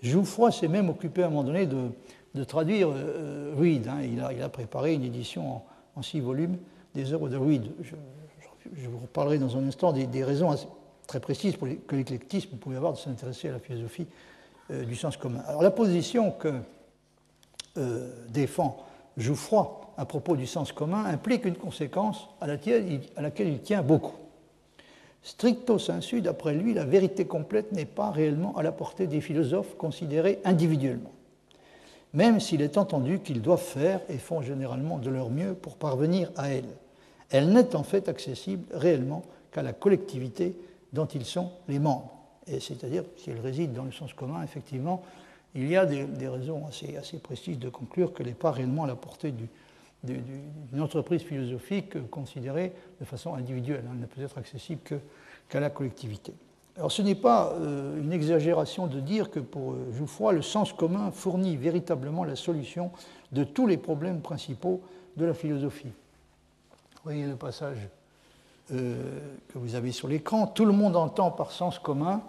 [0.00, 3.88] Jouffroy s'est même occupé à un moment donné de, traduire euh, Reid.
[3.88, 3.98] Hein.
[4.02, 5.60] Il, a, préparé une édition
[5.94, 6.56] en, six volumes
[6.94, 7.64] des œuvres de Reid
[8.74, 10.54] je vous reparlerai dans un instant des, raisons
[11.06, 14.06] très précises pour que l'éclectisme pouvait avoir de s'intéresser à la philosophie
[14.70, 15.40] euh, du sens commun.
[15.46, 16.52] Alors la position que
[17.76, 18.84] euh, défend
[19.16, 23.00] Jouffroy à propos du sens commun implique une conséquence à laquelle,
[23.40, 24.16] il tient beaucoup.
[25.22, 29.76] Stricto sensu, d'après lui, la vérité complète n'est pas réellement à la portée des philosophes
[29.76, 31.12] considérés individuellement,
[32.14, 36.30] même s'il est entendu qu'ils doivent faire et font généralement de leur mieux pour parvenir
[36.36, 36.68] à elle
[37.30, 39.22] elle n'est en fait accessible réellement
[39.52, 40.56] qu'à la collectivité
[40.92, 42.12] dont ils sont les membres.
[42.46, 45.02] Et c'est-à-dire, si elle réside dans le sens commun, effectivement,
[45.54, 48.86] il y a des, raisons assez, assez, précises de conclure qu'elle n'est pas réellement à
[48.86, 49.32] la portée
[50.06, 53.84] d'une entreprise philosophique considérée de façon individuelle.
[53.90, 54.80] Elle ne peut être accessible
[55.48, 56.32] qu'à la collectivité.
[56.76, 60.74] Alors ce n'est pas euh, une exagération de dire que pour euh, Jouffroy, le sens
[60.74, 62.90] commun fournit véritablement la solution
[63.32, 64.82] de tous les problèmes principaux
[65.16, 65.92] de la philosophie
[67.06, 67.78] voyez le passage
[68.72, 70.48] euh, que vous avez sur l'écran.
[70.48, 72.20] Tout le monde entend par sens commun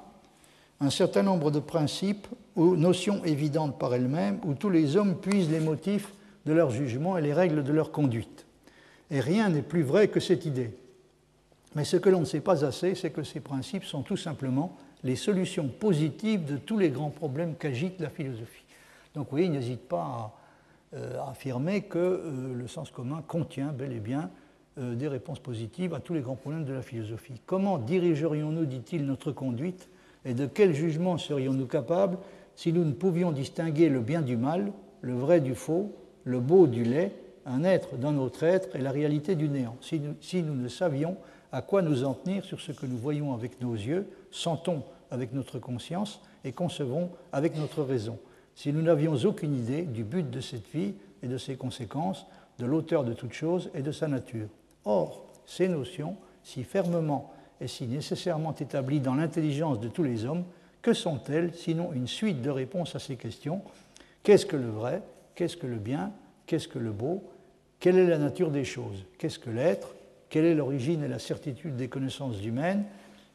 [0.80, 5.50] un certain nombre de principes ou notions évidentes par elles-mêmes où tous les hommes puisent
[5.50, 6.14] les motifs
[6.48, 8.46] de leur jugement et les règles de leur conduite.
[9.12, 10.72] Et rien n'est plus vrai que cette idée.
[11.76, 14.76] Mais ce que l'on ne sait pas assez, c'est que ces principes sont tout simplement
[15.04, 18.64] les solutions positives de tous les grands problèmes qu'agite la philosophie.
[19.14, 20.34] Donc oui, il n'hésite pas à,
[20.96, 24.32] euh, affirmer que euh, le sens commun contient bel et bien
[24.78, 27.42] euh, des réponses positives à tous les grands problèmes de la philosophie.
[27.46, 29.90] Comment dirigerions-nous, dit-il, notre conduite
[30.26, 32.18] et de quel jugement serions-nous capables
[32.56, 34.72] si nous ne pouvions distinguer le bien du mal,
[35.02, 35.94] le vrai du faux,
[36.28, 37.14] le beau du laid,
[37.46, 40.68] un être d'un autre être et la réalité du néant, si nous, si nous ne
[40.68, 41.16] savions
[41.54, 45.34] à quoi nous en tenir sur ce que nous voyons avec nos yeux, sentons avec
[45.34, 48.20] notre conscience et concevons avec notre raison,
[48.56, 52.26] si nous n'avions aucune idée du but de cette vie et de ses conséquences,
[52.60, 54.48] de l'auteur de toute chose et de sa nature.
[54.84, 60.44] Or, ces notions, si fermement et si nécessairement établies dans l'intelligence de tous les hommes,
[60.82, 63.62] que sont-elles sinon une suite de réponses à ces questions?
[64.24, 65.02] Qu'est-ce que le vrai
[65.38, 66.12] Qu'est-ce que le bien?
[66.48, 67.24] Qu'est-ce que le beau?
[67.80, 69.06] Quelle est la nature des choses?
[69.20, 69.94] Qu'est-ce que l'être?
[70.30, 72.86] Quelle est l'origine et la certitude des connaissances humaines?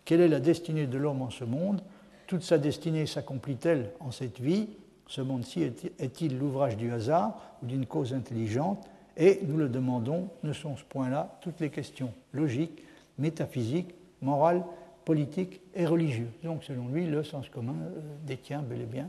[0.04, 1.80] Quelle est la destinée de l'homme en ce monde?
[2.26, 4.70] Toute sa destinée s'accomplit-elle en cette vie?
[5.06, 8.84] Ce monde-ci est-il l'ouvrage du hasard ou d'une cause intelligente?
[9.16, 12.82] Et nous le demandons, ne sont ce point-là toutes les questions logiques,
[13.16, 14.64] métaphysiques, morales,
[15.04, 16.32] politiques et religieuses?
[16.42, 19.08] Donc selon lui, le sens commun euh, détient bel et bien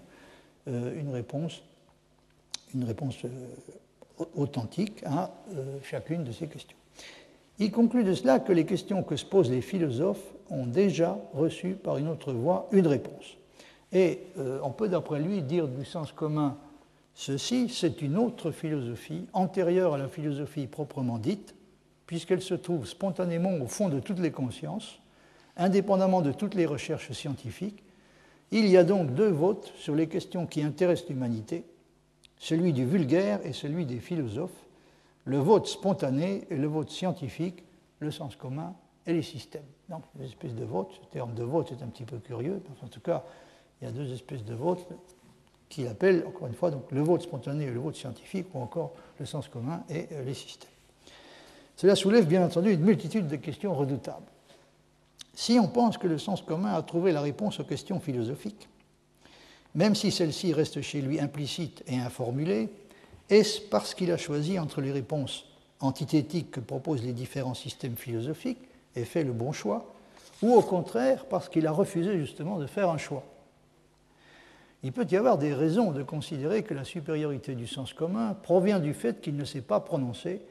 [0.67, 1.63] euh, une réponse,
[2.73, 5.31] une réponse euh, authentique à
[5.83, 6.77] chacune de ces questions.
[7.59, 11.73] Il conclut de cela que les questions que se posent les philosophes ont déjà reçu
[11.73, 13.37] par une autre voie une réponse.
[13.91, 16.57] Et euh, on peut d'après lui dire du sens commun
[17.13, 21.53] ceci, c'est une autre philosophie antérieure à la philosophie proprement dite,
[22.07, 24.99] puisqu'elle se trouve spontanément au fond de toutes les consciences,
[25.55, 27.83] indépendamment de toutes les recherches scientifiques.
[28.49, 31.63] Il y a donc deux votes sur les questions qui intéressent l'humanité,
[32.43, 34.65] celui du vulgaire et celui des philosophes,
[35.23, 37.63] le vote spontané et le vote scientifique,
[37.99, 38.75] le sens commun
[39.07, 39.63] et les systèmes.
[39.87, 42.87] Donc, des espèces de vote, ce terme de vote est un petit peu curieux, en
[42.87, 43.23] tout cas,
[43.81, 44.85] il y a deux espèces de vote
[45.69, 49.25] qu'il appelle, encore une fois, le vote spontané et le vote scientifique, ou encore le
[49.25, 50.69] sens commun et euh, les systèmes.
[51.77, 54.27] Cela soulève bien entendu une multitude de questions redoutables.
[55.33, 58.67] Si on pense que le sens commun a trouvé la réponse aux questions philosophiques,
[59.75, 62.69] même si celle-ci reste chez lui implicite et informulée,
[63.29, 65.45] est-ce parce qu'il a choisi entre les réponses
[65.79, 68.61] antithétiques que proposent les différents systèmes philosophiques
[68.95, 69.93] et fait le bon choix,
[70.41, 73.23] ou au contraire parce qu'il a refusé justement de faire un choix?
[74.83, 78.79] Il peut y avoir des raisons de considérer que la supériorité du sens commun provient
[78.79, 80.41] du fait qu'il ne s'est pas prononcé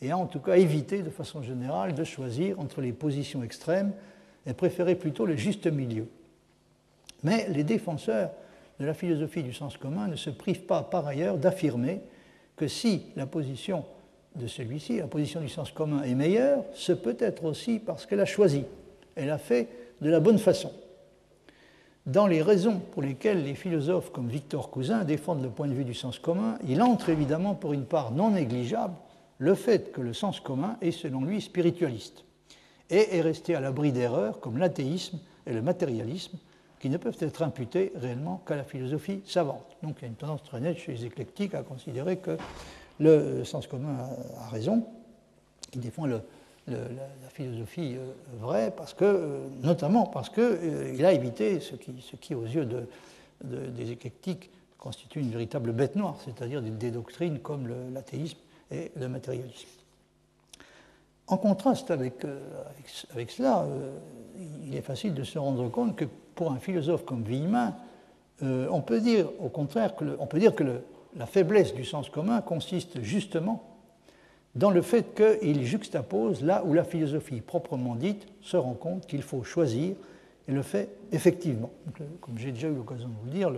[0.00, 3.92] et a en tout cas évité de façon générale de choisir entre les positions extrêmes
[4.46, 6.06] et préféré plutôt le juste milieu.
[7.22, 8.30] Mais les défenseurs
[8.80, 12.00] de la philosophie du sens commun ne se privent pas par ailleurs d'affirmer
[12.56, 13.84] que si la position
[14.36, 18.20] de celui-ci, la position du sens commun est meilleure, ce peut être aussi parce qu'elle
[18.20, 18.64] a choisi,
[19.14, 19.68] elle a fait
[20.00, 20.72] de la bonne façon.
[22.06, 25.84] Dans les raisons pour lesquelles les philosophes comme Victor Cousin défendent le point de vue
[25.84, 28.94] du sens commun, il entre évidemment pour une part non négligeable
[29.38, 32.24] le fait que le sens commun est selon lui spiritualiste
[32.90, 36.38] et est resté à l'abri d'erreurs comme l'athéisme et le matérialisme
[36.82, 39.76] qui ne peuvent être imputés réellement qu'à la philosophie savante.
[39.84, 42.36] Donc il y a une tendance très nette chez les éclectiques à considérer que
[42.98, 43.96] le sens commun
[44.40, 44.84] a, raison,
[45.70, 46.20] qui défend la,
[47.30, 52.16] philosophie euh, vraie, parce que, euh, notamment parce qu'il euh, a évité ce qui, ce
[52.16, 52.68] qui aux yeux
[53.44, 58.38] des éclectiques, constitue une véritable bête noire, c'est-à-dire des, doctrines comme l'athéisme
[58.72, 59.68] et le matérialisme.
[61.32, 62.26] En contraste avec,
[63.14, 63.64] avec cela,
[64.66, 66.04] il est facile de se rendre compte que
[66.34, 67.74] pour un philosophe comme Villemin,
[68.42, 70.82] euh, on peut dire au contraire que, peut dire que
[71.16, 73.62] la faiblesse du sens commun consiste justement
[74.54, 79.22] dans le fait qu'il juxtapose là où la philosophie proprement dite se rend compte qu'il
[79.22, 79.94] faut choisir
[80.48, 81.70] et le fait effectivement.
[81.98, 83.50] Euh, comme j'ai déjà eu l'occasion de vous le dire,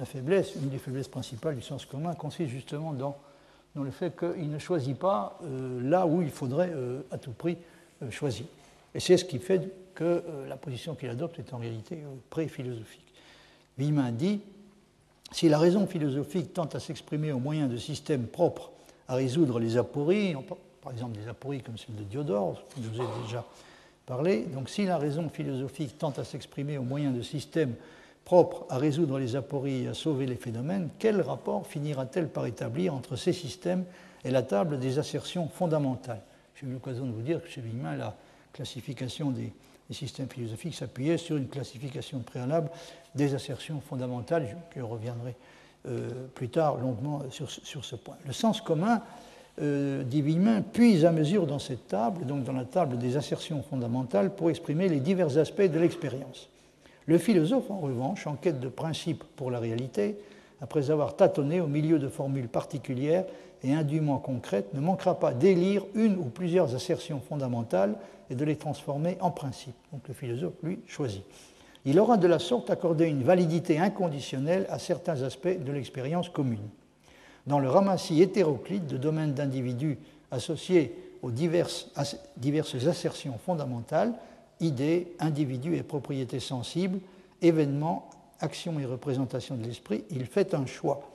[0.00, 3.16] la faiblesse, une des faiblesses principales du sens commun consiste justement dans,
[3.74, 6.72] dans le fait qu'il ne choisit pas euh, là où il faudrait
[7.10, 7.56] à tout prix
[8.10, 8.46] choisir.
[8.94, 12.14] Et c'est ce qui fait que euh, la position qu'il adopte est en réalité euh,
[12.30, 13.04] pré-philosophique.
[13.78, 14.40] Wieman dit
[15.32, 18.70] si la raison philosophique tente à s'exprimer au moyen de systèmes propres
[19.08, 20.34] à résoudre les apories,
[20.80, 23.44] par exemple des apories comme celle de Diodore, je vous ai déjà
[24.06, 27.74] parlé, donc si la raison philosophique tente à s'exprimer au moyen de systèmes
[28.24, 32.94] propres à résoudre les apories et à sauver les phénomènes, quel rapport finira-t-elle par établir
[32.94, 33.84] entre ces systèmes
[34.24, 36.22] et la table des assertions fondamentales
[36.56, 38.16] J'ai eu l'occasion de vous dire que chez Wieman, la
[38.52, 39.52] classification des
[39.90, 42.70] systèmes philosophiques s'appuyaient sur une classification préalable
[43.14, 44.56] des assertions fondamentales.
[44.74, 45.36] Je, reviendrai
[45.86, 48.16] euh, plus tard longuement sur, ce point.
[48.26, 49.02] Le sens commun
[49.60, 53.62] euh, dit Villemin puise à mesure dans cette table, donc dans la table des assertions
[53.62, 56.48] fondamentales, pour exprimer les divers aspects de l'expérience.
[57.06, 60.16] Le philosophe, en revanche, en quête de principes pour la réalité,
[60.60, 63.24] après avoir tâtonné au milieu de formules particulières
[63.62, 67.96] et indûment concrètes, ne manquera pas d'élire une ou plusieurs assertions fondamentales
[68.30, 69.74] et de les transformer en principes.
[69.92, 71.24] Donc le philosophe, lui, choisit.
[71.84, 76.66] Il aura de la sorte accordé une validité inconditionnelle à certains aspects de l'expérience commune.
[77.46, 79.98] Dans le ramassis hétéroclite de domaines d'individus
[80.30, 81.90] associés aux diverses,
[82.38, 84.14] diverses assertions fondamentales,
[84.60, 87.00] idées, individus et propriétés sensibles,
[87.42, 91.10] événements, actions et représentations de l'esprit, il fait un choix.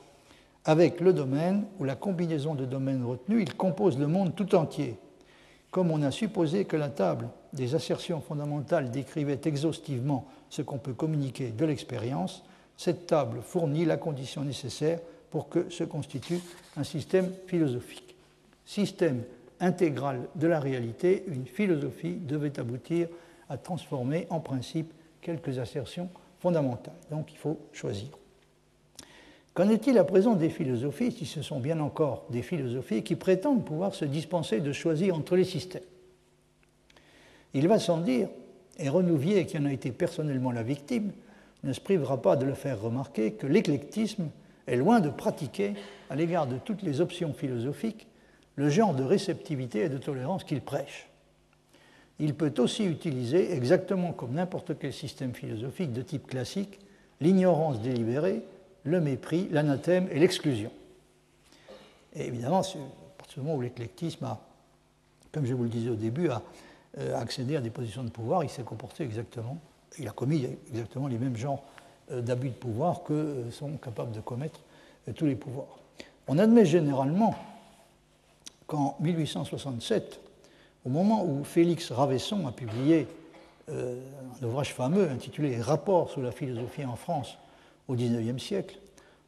[0.66, 4.98] Avec le domaine ou la combinaison de domaines retenus, il compose le monde tout entier.
[5.72, 10.94] Comme on a supposé que la table des assertions fondamentales décrivait exhaustivement ce qu'on peut
[10.94, 12.44] communiquer de l'expérience,
[12.76, 15.00] cette table fournit la condition nécessaire
[15.32, 16.40] pour que se constitue
[16.76, 18.16] un système philosophique.
[18.66, 19.24] Système
[19.60, 23.08] intégral de la réalité, une philosophie devait aboutir
[23.58, 26.96] transformer en principe quelques assertions fondamentales.
[27.12, 28.10] Donc il faut choisir.
[29.54, 33.66] Qu'en est-il à présent des philosophies, si ce sont bien encore des philosophies qui prétendent
[33.66, 35.84] pouvoir se dispenser de choisir entre les systèmes?
[37.54, 38.30] Il va sans dire,
[38.78, 41.12] et Renouvier, qui en a été personnellement la victime,
[41.64, 44.30] ne se privera pas de le faire remarquer que l'éclectisme
[44.68, 45.74] est loin de pratiquer,
[46.10, 48.08] à l'égard de toutes les options philosophiques,
[48.56, 51.09] le genre de réceptivité et de tolérance qu'il prêche.
[52.20, 56.80] Il peut aussi utiliser, exactement comme n'importe quel système philosophique de type classique,
[57.22, 58.42] l'ignorance délibérée,
[58.84, 60.72] le mépris, l'anathème et l'exclusion.
[62.14, 64.40] Et évidemment, à partir du moment où l'éclectisme a,
[65.32, 66.42] comme je vous le disais au début, a
[66.98, 69.58] euh, accédé à des positions de pouvoir, il s'est comporté exactement,
[69.98, 71.64] il a commis exactement les mêmes genres
[72.12, 74.60] euh, d'abus de pouvoir que euh, sont capables de commettre
[75.16, 75.80] tous les pouvoirs.
[76.28, 77.36] On admet généralement
[78.68, 80.20] qu'en 1867,
[80.86, 83.08] au moment où Félix Ravesson a publié
[83.70, 87.38] un ouvrage fameux intitulé Rapport sur la philosophie en France
[87.88, 88.80] au XIXe siècle,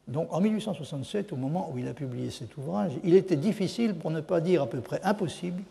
[0.08, 4.10] donc en 1867, au moment où il a publié cet ouvrage, il était difficile, pour
[4.10, 5.62] ne pas dire à peu près impossible,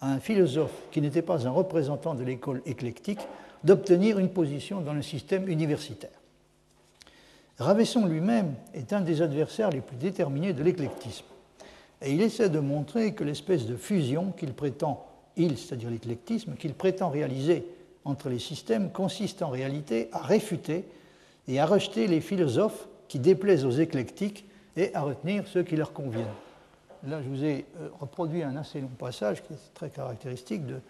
[0.00, 3.20] à un philosophe qui n'était pas un représentant de l'école éclectique
[3.64, 6.10] d'obtenir une position dans le système universitaire.
[7.58, 11.24] Ravesson lui-même est un des adversaires les plus déterminés de l'éclectisme.
[12.02, 15.06] Et il essaie de montrer que l'espèce de fusion qu'il prétend,
[15.36, 17.64] il, c'est-à-dire l'éclectisme, qu'il prétend réaliser
[18.04, 20.84] entre les systèmes consiste en réalité à réfuter
[21.48, 24.44] et à rejeter les philosophes qui déplaisent aux éclectiques
[24.76, 26.26] et à retenir ceux qui leur conviennent.
[27.06, 30.80] Là, je vous ai euh, reproduit un assez long passage qui est très caractéristique de,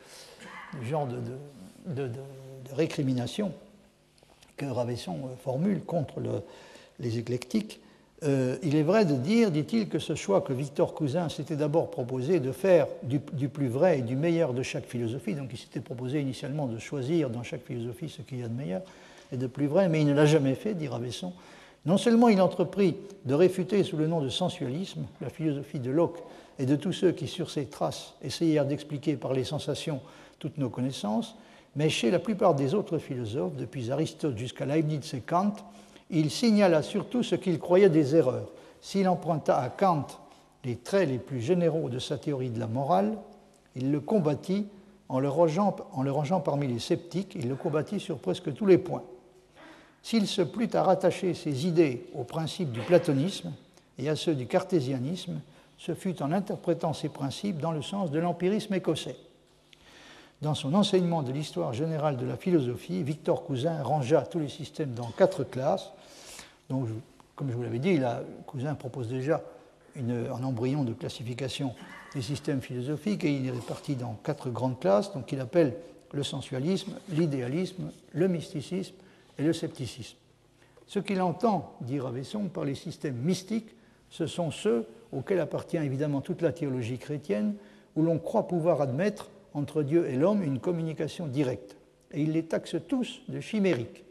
[0.80, 2.11] du genre de
[2.72, 3.53] récrimination
[4.57, 6.22] que Ravesson euh, formule contre
[6.99, 7.80] les éclectiques.
[8.23, 11.91] Euh, il est vrai de dire, dit-il, que ce choix que Victor Cousin s'était d'abord
[11.91, 15.81] proposé de faire du, plus vrai et du meilleur de chaque philosophie, donc il s'était
[15.81, 18.81] proposé initialement de choisir dans chaque philosophie ce qu'il y a de meilleur
[19.33, 21.33] et de plus vrai, mais il ne l'a jamais fait, dit Ravesson.
[21.85, 22.97] Non seulement il entreprit
[23.27, 26.19] de réfuter sous le nom de sensualisme la philosophie de Locke
[26.59, 30.01] et de tous ceux qui, sur ses traces, essayèrent d'expliquer par les sensations
[30.39, 31.37] toutes nos connaissances,
[31.77, 35.53] mais chez la plupart des autres philosophes, depuis Aristote jusqu'à Leibniz et Kant,
[36.11, 38.48] il signala surtout ce qu'il croyait des erreurs.
[38.80, 40.07] S'il emprunta à Kant
[40.64, 43.16] les traits les plus généraux de sa théorie de la morale,
[43.74, 44.66] il le combattit
[45.09, 49.04] en le rangeant, parmi les sceptiques, il le combattit sur presque tous les points.
[50.02, 53.52] S'il se plut à rattacher ses idées aux principes du platonisme
[53.98, 55.40] et à ceux du cartésianisme,
[55.78, 59.16] ce fut en interprétant ces principes dans le sens de l'empirisme écossais.
[60.43, 64.93] Dans son enseignement de l'histoire générale de la philosophie, Victor Cousin rangea tous les systèmes
[64.93, 65.93] dans quatre classes.
[66.68, 66.89] Donc,
[67.34, 67.99] comme je vous l'avais dit,
[68.47, 69.43] Cousin propose déjà
[69.97, 71.74] un embryon de classification
[72.14, 75.74] des systèmes philosophiques et il est réparti dans quatre grandes classes, donc il appelle
[76.12, 78.95] le sensualisme, l'idéalisme, le mysticisme
[79.39, 80.16] et le scepticisme.
[80.87, 83.74] Ce qu'il entend, dit Ravesson, par les systèmes mystiques,
[84.11, 87.55] ce sont ceux auxquels appartient évidemment toute la théologie chrétienne,
[87.97, 91.76] où l'on croit pouvoir admettre entre Dieu et l'homme une communication directe.
[92.12, 94.04] Et il les taxe tous de chimériques.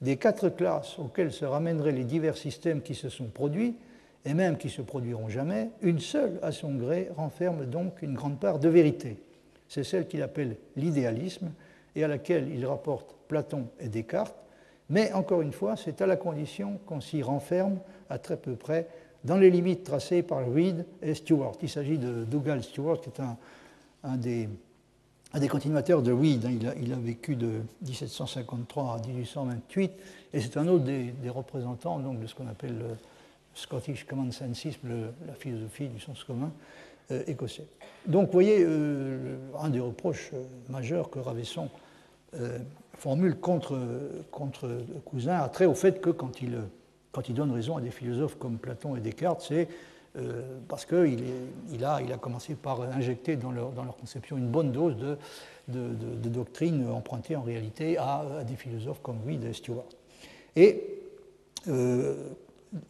[0.00, 3.76] Des quatre classes auxquelles se ramèneraient les divers systèmes qui se sont produits,
[4.24, 8.38] et même qui se produiront jamais, une seule, à son gré, renferme donc une grande
[8.38, 9.16] part de vérité.
[9.68, 11.52] C'est celle qu'il appelle l'idéalisme,
[11.94, 14.36] et à laquelle il rapporte Platon et Descartes,
[14.90, 17.78] mais encore une fois, c'est à la condition qu'on s'y renferme
[18.10, 18.88] à très peu près
[19.22, 21.54] dans les limites tracées par Reed et Stewart.
[21.62, 23.36] Il s'agit de Dougal Stewart, qui est un,
[24.02, 24.48] un des
[25.32, 26.44] un des continuateurs de Weed.
[26.44, 29.92] Hein, il, a, vécu de 1753 à 1828,
[30.32, 32.96] et c'est un autre des, représentants donc, de ce qu'on appelle le
[33.54, 34.64] Scottish Common Sense,
[35.26, 36.50] la philosophie du sens commun
[37.10, 37.66] euh, écossais.
[38.06, 41.68] Donc, vous voyez, euh, un des reproches euh, majeurs que Ravesson
[42.96, 43.76] formule contre,
[44.30, 44.70] contre
[45.04, 46.60] Cousin a trait au fait que quand il,
[47.10, 49.66] quand il donne raison à des philosophes comme Platon et Descartes, c'est
[50.68, 51.22] parce qu'il
[51.72, 55.16] il a, commencé par injecter dans leur, conception une bonne dose de,
[55.68, 59.84] de, de, doctrine empruntée en réalité à, des philosophes comme Reed et Stewart.
[60.56, 60.82] Et,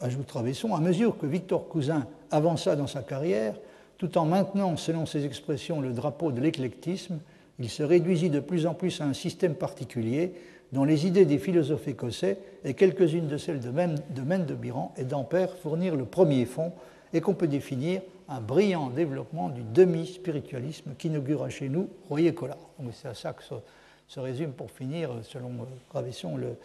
[0.01, 3.55] ajoute Ravesson, à mesure que Victor Cousin avança dans sa carrière,
[3.99, 7.19] tout en maintenant, selon ses expressions, le drapeau de l'éclectisme,
[7.59, 10.33] il se réduisit de plus en plus à un système particulier
[10.73, 15.05] dont les idées des philosophes écossais et quelques-unes de celles de Mende de Biran et
[15.05, 16.73] d'Ampère fournirent le premier fond
[17.13, 22.59] et qu'on peut définir un brillant développement du demi-spiritualisme qu'inaugura chez nous Royer Collard.
[22.93, 25.51] C'est à ça que se, résume pour finir, selon
[25.91, 26.57] Gravesson, le,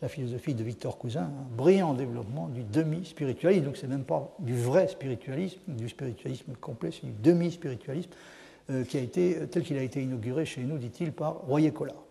[0.00, 3.64] la philosophie de Victor Cousin, un brillant développement du demi-spiritualisme.
[3.64, 8.10] Donc, ce n'est même pas du vrai spiritualisme, du spiritualisme complet, c'est du demi-spiritualisme
[8.70, 12.02] euh, qui a été, tel qu'il a été inauguré chez nous, dit-il, par Royer Collard.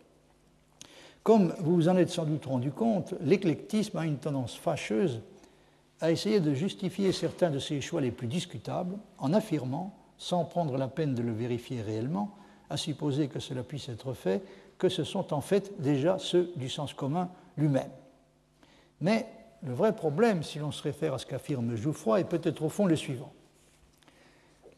[1.24, 5.22] Comme vous vous en êtes sans doute rendu compte, l'éclectisme a une tendance fâcheuse
[6.02, 10.78] à essayer de justifier certains de ses choix les plus discutables en affirmant, sans prendre
[10.78, 12.36] la peine de le vérifier réellement,
[12.70, 14.44] à supposer que cela puisse être fait,
[14.78, 17.92] que ce sont en fait déjà ceux du sens commun lui-même.
[19.00, 19.28] Mais
[19.64, 22.88] le vrai problème, si l'on se réfère à ce qu'affirme Jouffroy, est peut-être au fond
[22.88, 23.32] le suivant.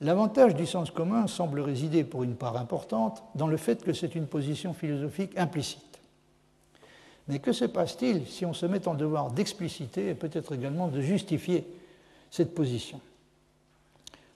[0.01, 4.15] L'avantage du sens commun semble résider pour une part importante dans le fait que c'est
[4.15, 5.92] une position philosophique implicite.
[7.27, 11.01] Mais que se passe-t-il si on se met en devoir d'expliciter et peut-être également de
[11.01, 11.65] justifier
[12.31, 12.99] cette position?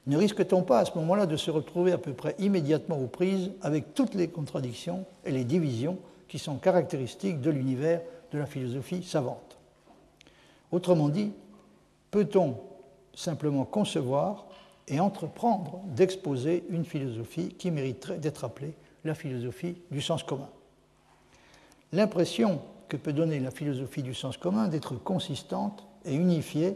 [0.05, 3.51] Ne risque-t-on pas à ce moment-là de se retrouver à peu près immédiatement aux prises
[3.61, 5.97] avec toutes les contradictions et les divisions
[6.29, 9.57] qui sont caractéristiques de l'univers de la philosophie savante?
[10.71, 11.33] Autrement dit,
[12.09, 12.55] peut-on
[13.13, 14.45] simplement concevoir
[14.87, 20.49] et entreprendre d'exposer une philosophie qui mériterait d'être appelée la philosophie du sens commun?
[22.87, 26.75] Que peut donner la philosophie du sens commun d'être consistante et unifiée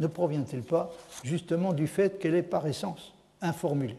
[0.00, 0.90] ne provient-elle pas
[1.24, 3.98] justement du fait qu'elle est par essence informulée?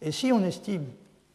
[0.00, 0.84] Et si on estime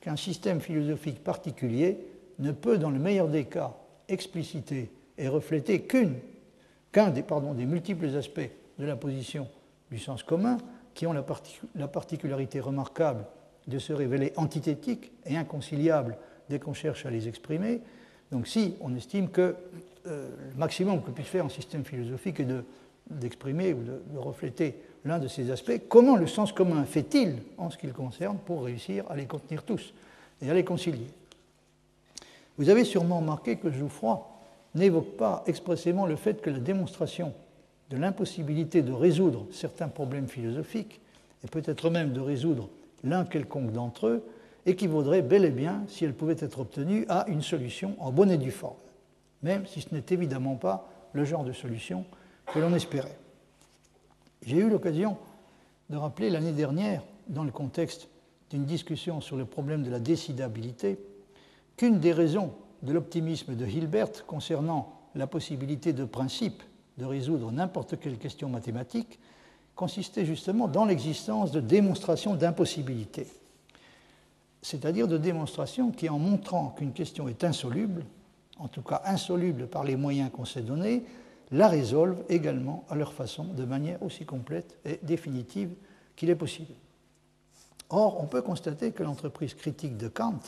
[0.02, 1.98] qu'un système philosophique particulier
[2.40, 3.76] ne peut, dans le meilleur des cas,
[4.08, 9.48] expliciter et refléter qu'un des, multiples aspects de la position
[9.90, 10.58] du sens commun
[10.94, 11.26] qui ont la,
[11.76, 13.26] la particularité remarquable
[13.68, 16.18] de se révéler antithétiques et inconciliables
[16.50, 17.82] dès qu'on cherche à les exprimer.
[18.32, 19.56] Donc si on estime que
[20.08, 22.48] euh, le maximum que puisse faire un système philosophique est
[23.10, 24.76] d'exprimer ou de, refléter
[25.06, 28.64] l'un de ces aspects, comment le sens commun fait-il en ce qui le concerne pour
[28.64, 29.94] réussir à les contenir tous
[30.42, 31.08] et à les concilier?
[32.58, 34.28] Vous avez sûrement remarqué que Jouffroy
[34.76, 37.34] n'évoque pas expressément le fait que la démonstration
[37.90, 41.00] de l'impossibilité de résoudre certains problèmes philosophiques,
[41.44, 42.70] et peut-être même de résoudre
[43.04, 44.24] l'un quelconque d'entre eux,
[44.68, 48.38] équivaudrait bel et bien, si elle pouvait être obtenue, à une solution en bonne et
[48.38, 48.76] due forme,
[49.42, 52.06] même si ce n'est évidemment pas le genre de solution
[52.54, 53.18] que l'on espérait.
[54.46, 55.18] J'ai eu l'occasion
[55.90, 58.08] de rappeler l'année dernière, dans le contexte
[58.50, 61.00] d'une discussion sur le problème de la décidabilité,
[61.76, 62.54] qu'une des raisons
[62.84, 66.62] de l'optimisme de Hilbert concernant la possibilité de principe
[66.98, 69.20] de résoudre n'importe quelle question mathématique
[69.76, 73.28] consistait justement dans l'existence de démonstrations d'impossibilité,
[74.68, 78.04] c'est-à-dire de démonstrations qui, en montrant qu'une question est insoluble,
[78.60, 81.06] en tout cas insoluble par les moyens qu'on s'est donnés,
[81.52, 85.74] la résolvent également à leur façon de manière aussi complète et définitive
[86.18, 86.74] qu'il est possible.
[87.90, 90.42] Or, on peut constater que l'entreprise critique de Kant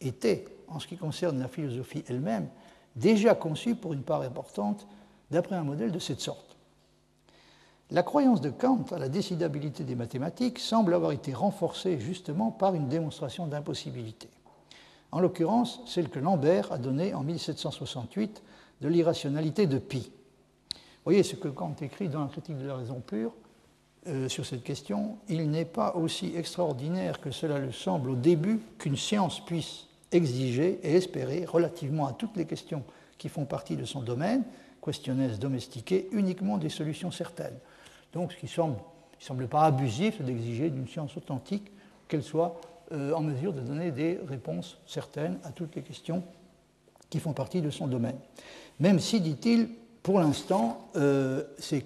[0.00, 2.48] était en ce qui concerne la philosophie elle-même,
[2.96, 4.88] déjà conçue pour une part importante
[5.30, 6.51] d'après un modèle de cette sorte.
[7.90, 12.74] La croyance de Kant à la décidabilité des mathématiques semble avoir été renforcée justement par
[12.74, 14.28] une démonstration d'impossibilité.
[15.10, 18.42] En l'occurrence, celle que Lambert a donnée en 1768
[18.80, 20.10] de l'irrationalité de Pi.
[21.04, 23.34] Voyez ce que Kant écrit dans la critique de la raison pure
[24.06, 25.18] euh, sur cette question.
[25.28, 30.80] Il n'est pas aussi extraordinaire que cela le semble au début qu'une science puisse exiger
[30.82, 32.84] et espérer relativement à toutes les questions
[33.18, 34.44] qui font partie de son domaine,
[34.82, 37.58] questionnaises domestiquées, uniquement des solutions certaines.
[38.12, 41.70] Donc ce qui semble, ne semble pas abusif, c'est d'exiger d'une science authentique
[42.08, 42.60] qu'elle soit
[42.92, 46.22] euh, en mesure de donner des réponses certaines à toutes les questions
[47.08, 48.16] qui font partie de son domaine.
[48.80, 49.68] Même si, dit-il,
[50.02, 51.84] pour l'instant, euh, ces,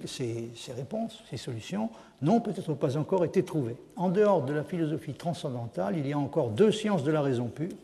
[0.75, 1.91] réponses, ces solutions
[2.23, 3.77] n'ont peut-être pas encore été trouvées.
[3.97, 7.47] En dehors de la philosophie transcendantale, il y a encore deux sciences de la raison
[7.47, 7.77] pure.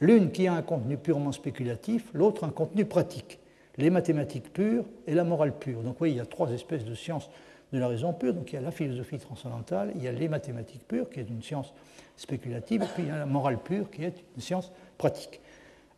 [0.00, 3.38] L'une qui a un contenu purement spéculatif, l'autre un contenu pratique.
[3.78, 5.82] Les mathématiques pures et la morale pure.
[5.82, 7.30] Donc oui, il y a trois espèces de sciences
[7.72, 8.34] de la raison pure.
[8.34, 11.28] Donc il y a la philosophie transcendantale, il y a les mathématiques pures, qui est
[11.28, 11.72] une science
[12.16, 15.40] spéculative, et puis il y a la morale pure, qui est une science pratique.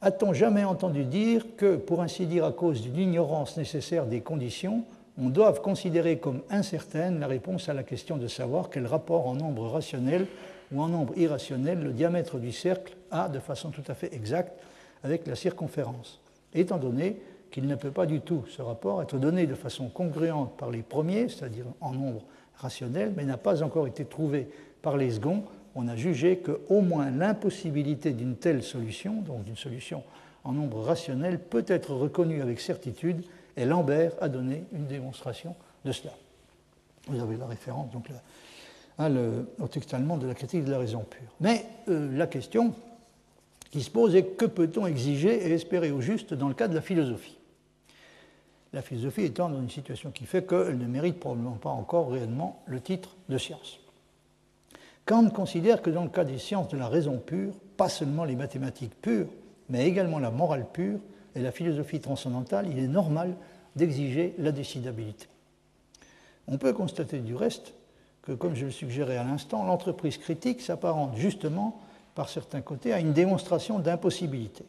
[0.00, 4.84] A-t-on jamais entendu dire que, pour ainsi dire, à cause d'une ignorance nécessaire des conditions,
[5.16, 9.34] on doit considérer comme incertaine la réponse à la question de savoir quel rapport en
[9.34, 10.26] nombre rationnel
[10.72, 14.52] ou en nombre irrationnel le diamètre du cercle a de façon tout à fait exacte
[15.04, 16.20] avec la circonférence,
[16.52, 17.16] étant donné
[17.54, 20.82] qu'il ne peut pas du tout, ce rapport, être donné de façon congruente par les
[20.82, 22.24] premiers, c'est-à-dire en nombre
[22.56, 24.48] rationnel, mais n'a pas encore été trouvé
[24.82, 25.44] par les seconds
[25.74, 30.02] on a jugé qu'au moins l'impossibilité d'une telle solution, donc d'une solution
[30.44, 33.24] en nombre rationnel, peut être reconnue avec certitude,
[33.56, 36.12] et Lambert a donné une démonstration de cela.
[37.08, 38.08] Vous avez la référence donc
[38.98, 39.10] hein,
[39.58, 41.34] au texte allemand de la critique de la raison pure.
[41.40, 42.74] Mais euh, la question
[43.70, 46.74] qui se pose est que peut-on exiger et espérer au juste dans le cas de
[46.74, 47.36] la philosophie?
[48.74, 52.60] La philosophie étant dans une situation qui fait qu'elle ne mérite probablement pas encore réellement
[52.66, 53.78] le titre de science.
[55.06, 58.34] Kant considère que dans le cas des sciences de la raison pure, pas seulement les
[58.34, 59.28] mathématiques pures,
[59.68, 60.98] mais également la morale pure
[61.36, 63.36] et la philosophie transcendantale, il est normal
[63.76, 65.28] d'exiger la décidabilité.
[66.48, 67.74] On peut constater du reste
[68.22, 71.80] que, comme je le suggérais à l'instant, l'entreprise critique s'apparente justement,
[72.16, 74.64] par certains côtés, à une démonstration d'impossibilité.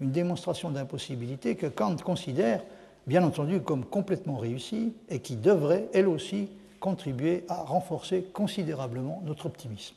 [0.00, 2.64] Une démonstration d'impossibilité que Kant considère,
[3.06, 6.48] bien entendu, comme complètement réussie et qui devrait, elle aussi,
[6.80, 9.94] contribuer à renforcer considérablement notre optimisme.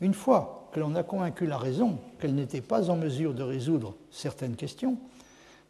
[0.00, 3.94] Une fois que l'on a convaincu la raison qu'elle n'était pas en mesure de résoudre
[4.10, 4.98] certaines questions,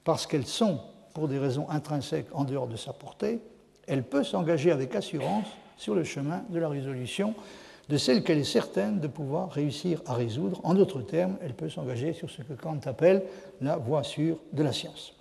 [0.04, 0.80] parce qu'elles sont,
[1.14, 3.40] pour des raisons intrinsèques, en dehors de sa portée,
[3.86, 5.46] elle peut s'engager avec assurance
[5.76, 7.34] sur le chemin de la résolution
[7.88, 10.60] de celle qu'elle est certaine de pouvoir réussir à résoudre.
[10.64, 13.22] En d'autres termes, elle peut s'engager sur ce que Kant appelle
[13.60, 15.15] la voie sûre de la science.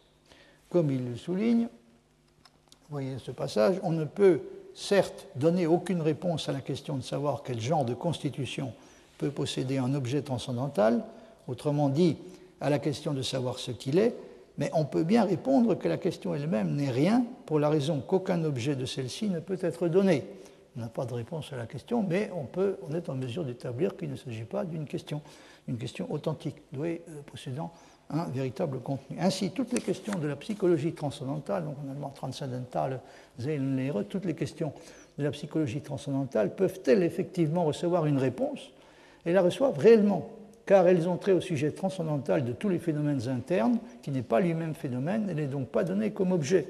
[0.70, 4.42] Comme il le souligne, vous voyez ce passage, on ne peut
[4.76, 8.74] certes, donner aucune réponse à la question de savoir quel genre de constitution
[9.18, 11.04] peut posséder un objet transcendantal,
[11.48, 12.18] autrement dit,
[12.62, 14.16] à la question de savoir ce qu'il est,
[14.58, 18.44] mais on peut bien répondre que la question elle-même n'est rien pour la raison qu'aucun
[18.44, 20.26] objet de celle-ci ne peut être donné.
[20.78, 24.10] On n'a pas de réponse à la question, mais on, est en mesure d'établir qu'il
[24.10, 25.22] ne s'agit pas d'une question,
[25.68, 27.72] une question authentique, douée, euh, possédant
[28.10, 29.18] un véritable contenu.
[29.20, 33.00] Ainsi, toutes les questions de la psychologie transcendantale, donc en allemand transcendentale,
[33.40, 34.74] Seelenlehre, toutes les questions
[35.18, 38.72] de la psychologie transcendantale peuvent-elles effectivement recevoir une réponse?
[39.26, 40.30] Et la reçoivent réellement,
[40.66, 44.40] car elles ont trait au sujet transcendantal de tous les phénomènes internes, qui n'est pas
[44.40, 46.68] lui-même phénomène, et n'est donc pas donné comme objet.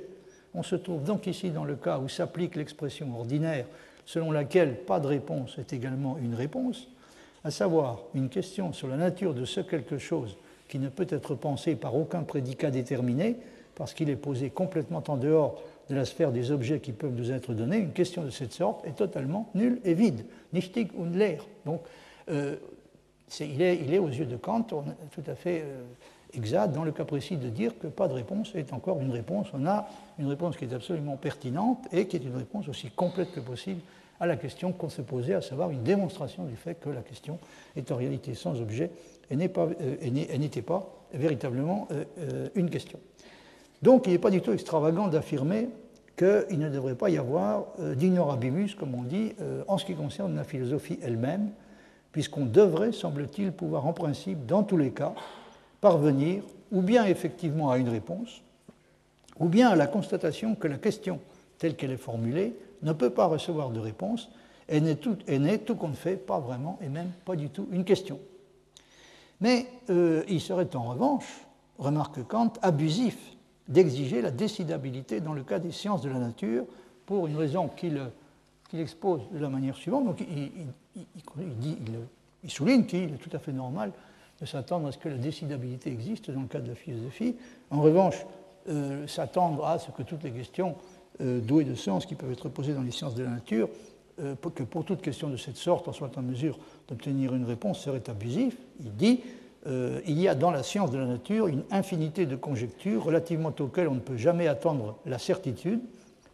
[0.54, 3.66] On se trouve donc ici dans le cas où s'applique l'expression ordinaire
[4.06, 6.88] selon laquelle pas de réponse est également une réponse,
[7.44, 10.38] à savoir une question sur la nature de ce quelque chose
[10.68, 13.38] qui ne peut être pensé par aucun prédicat déterminé,
[13.76, 17.32] parce qu'il est posé complètement en dehors de la sphère des objets qui peuvent nous
[17.32, 20.26] être donnés, une question de cette sorte est totalement nulle et vide.
[20.54, 21.40] Nichtig und leer.
[21.66, 21.82] Donc,
[22.30, 22.56] euh,
[23.40, 25.84] il, est, aux yeux de Kant tout à fait euh,
[26.34, 29.48] exact, dans le cas précis, de dire que pas de réponse est encore une réponse.
[29.54, 29.88] On a
[30.18, 33.82] une réponse qui est absolument pertinente et qui est une réponse aussi complète que possible
[34.20, 37.40] à la question qu'on s'est posée, à savoir une démonstration du fait que la question
[37.76, 38.92] est en réalité sans objet
[39.30, 43.00] et euh, n'était pas, véritablement euh, euh, une question.
[43.82, 45.70] Donc il n'est pas du tout extravagant d'affirmer
[46.18, 49.34] qu'il ne devrait pas y avoir d'ignorabimus, comme on dit,
[49.68, 51.50] en ce qui concerne la philosophie elle-même,
[52.14, 55.14] puisqu'on devrait, semble-t-il, pouvoir en principe, dans tous les cas,
[55.82, 56.42] parvenir
[56.72, 58.42] ou bien effectivement à une réponse,
[59.40, 61.20] ou bien à la constatation que la question
[61.58, 64.30] telle qu'elle est formulée ne peut pas recevoir de réponse
[64.70, 65.18] et n'est tout,
[65.66, 68.20] tout compte fait pas vraiment et même pas du tout une question.
[69.42, 71.46] Mais euh, il serait en revanche,
[71.78, 73.36] remarque Kant, abusif
[73.68, 76.66] d'exiger la décidabilité dans le cas des sciences de la nature
[77.06, 78.00] pour une raison qu'il
[78.74, 80.06] expose de la manière suivante.
[80.06, 80.68] Donc il,
[82.50, 83.92] souligne qu'il est tout à fait normal
[84.40, 87.36] de s'attendre à ce que la décidabilité existe dans le cas de la philosophie.
[87.72, 88.26] En revanche,
[88.68, 90.76] euh, s'attendre à ce que toutes les questions
[91.22, 93.70] euh, douées de sens qui peuvent être posées dans les sciences de la nature
[94.22, 96.58] euh, que pour toute question de cette sorte, on soit en mesure
[96.88, 98.56] d'obtenir une réponse serait abusif.
[98.80, 99.22] Il dit
[99.68, 103.54] euh, il y a dans la science de la nature une infinité de conjectures relativement
[103.60, 105.80] auxquelles on ne peut jamais attendre la certitude,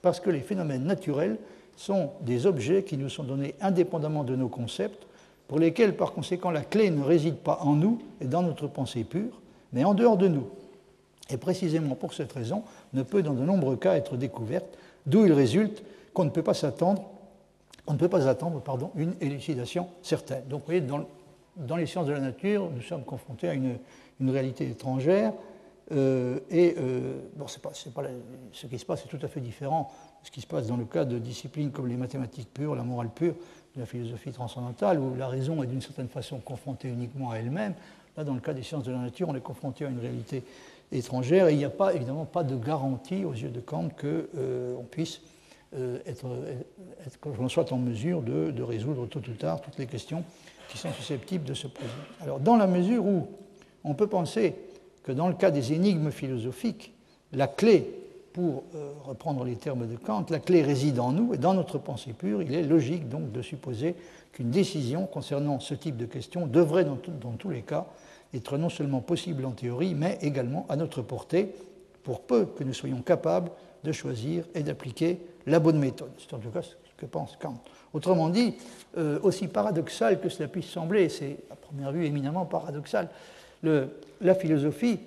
[0.02, 1.38] parce que les phénomènes naturels
[1.78, 5.08] sont des objets qui nous sont donnés indépendamment de nos concepts,
[5.48, 9.04] pour lesquels par conséquent la clé ne réside pas en nous et dans notre pensée
[9.04, 9.42] pure,
[9.74, 10.48] mais en dehors de nous.
[11.32, 12.64] Et précisément pour cette raison
[12.94, 16.54] ne peut dans de nombreux cas être découverte, d'où il résulte qu'on ne peut pas
[16.54, 17.04] s'attendre
[17.88, 18.62] on ne peut pas attendre
[18.96, 20.44] une élucidation certaine.
[20.48, 23.78] Donc vous voyez, dans, les sciences de la nature, nous sommes confrontés à une,
[24.22, 25.34] réalité étrangère,
[25.92, 28.10] euh, et euh, pas, pas
[28.54, 30.78] ce qui se passe est tout à fait différent de ce qui se passe dans
[30.78, 33.34] le cas de disciplines comme les mathématiques pures, la morale pure,
[33.76, 37.74] la philosophie transcendantale, où la raison est d'une certaine façon confrontée uniquement à elle-même.
[38.16, 40.44] Là, dans le cas des sciences de la nature, on est confronté à une réalité
[40.92, 44.08] étrangère, et il n'y a pas, évidemment pas de garantie aux yeux de Kant qu'on
[44.36, 45.22] euh, puisse
[45.76, 46.26] euh, être,
[47.06, 50.24] être, que l'on soit en mesure de, résoudre tôt ou tard toutes les questions
[50.70, 51.88] qui sont susceptibles de se poser.
[52.22, 53.28] Alors, dans la mesure où
[53.84, 54.56] on peut penser
[55.04, 56.94] que dans le cas des énigmes philosophiques,
[57.32, 57.90] la clé,
[58.34, 61.78] pour euh, reprendre les termes de Kant, la clé réside en nous et dans notre
[61.78, 63.96] pensée pure, il est logique donc de supposer
[64.32, 67.88] qu'une décision concernant ce type de questions devrait dans tous les cas
[68.34, 71.54] être non seulement possible en théorie, mais également à notre portée,
[72.04, 73.52] pour peu que nous soyons capables
[73.84, 76.12] de choisir et d'appliquer la bonne méthode.
[76.18, 77.62] C'est en tout cas ce que pense Kant.
[77.94, 78.56] Autrement dit,
[78.98, 83.10] euh, aussi paradoxal que cela puisse sembler, c'est à première vue éminemment paradoxal,
[83.64, 85.00] la philosophie,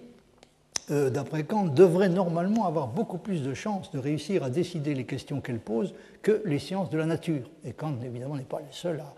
[0.91, 5.05] euh, d'après Kant, devrait normalement avoir beaucoup plus de chances de réussir à décider les
[5.05, 7.49] questions qu'elle pose que les sciences de la nature.
[7.65, 9.15] Et Kant, évidemment, n'est pas le seul à,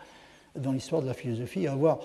[0.58, 1.98] dans l'histoire de la philosophie à avoir,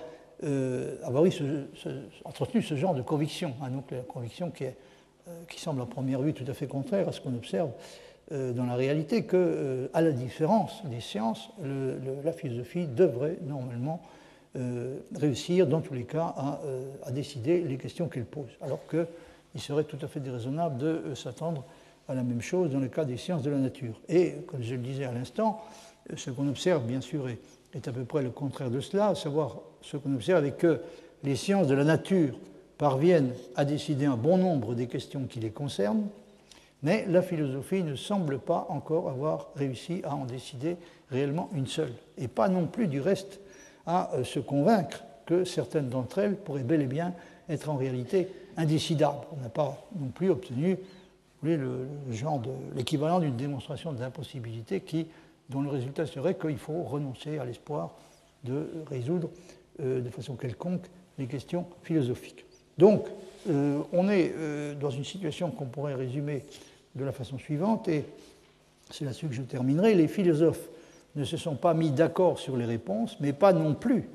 [0.43, 1.43] euh, avoir ce,
[1.75, 1.89] ce,
[2.25, 4.71] entretenu ce genre de conviction, hein, donc la conviction qui, euh,
[5.55, 7.69] semble à première vue tout à fait contraire à ce qu'on observe
[8.31, 11.51] euh, dans la réalité que, à la différence des sciences,
[12.23, 14.01] la philosophie devrait normalement
[15.15, 16.35] réussir, dans tous les cas,
[17.03, 21.63] à décider les questions qu'elle pose, alors qu'il serait tout à fait déraisonnable de s'attendre
[22.09, 24.01] à la même chose dans le cas des sciences de la nature.
[24.09, 25.61] Et, comme je le disais à l'instant,
[26.17, 27.39] ce qu'on observe, bien sûr, est,
[27.73, 30.81] est, à peu près le contraire de cela, à savoir ce qu'on observe est que
[31.23, 32.37] les sciences de la nature
[32.77, 36.07] parviennent à décider un bon nombre des questions qui les concernent,
[36.83, 40.77] mais la philosophie ne semble pas encore avoir réussi à en décider
[41.11, 43.39] réellement une seule, et pas non plus du reste
[43.85, 47.13] à euh, se convaincre que certaines d'entre elles pourraient bel et bien
[47.49, 49.25] être en réalité indécidables.
[49.37, 50.77] On n'a pas non plus obtenu
[51.43, 55.07] le, genre de l'équivalent d'une démonstration d'impossibilité qui,
[55.51, 57.91] dont le résultat serait qu'il faut renoncer à l'espoir
[58.43, 59.29] de résoudre
[59.81, 60.85] euh, de façon quelconque
[61.19, 62.45] les questions philosophiques.
[62.77, 63.05] Donc,
[63.49, 66.45] euh, on est euh, dans une situation qu'on pourrait résumer
[66.95, 68.05] de la façon suivante, et
[68.89, 69.93] c'est là-dessus que je terminerai.
[69.93, 70.69] Les philosophes
[71.15, 74.07] ne se sont pas mis d'accord sur les réponses, mais pas non plus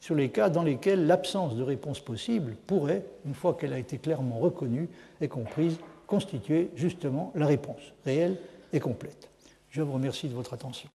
[0.00, 3.98] sur les cas dans lesquels l'absence de réponse possible pourrait, une fois qu'elle a été
[3.98, 4.88] clairement reconnue
[5.20, 5.76] et comprise,
[6.08, 8.36] constituer justement la réponse réelle
[8.72, 9.31] et complète.
[9.72, 10.90] Je vous remercie de votre attention.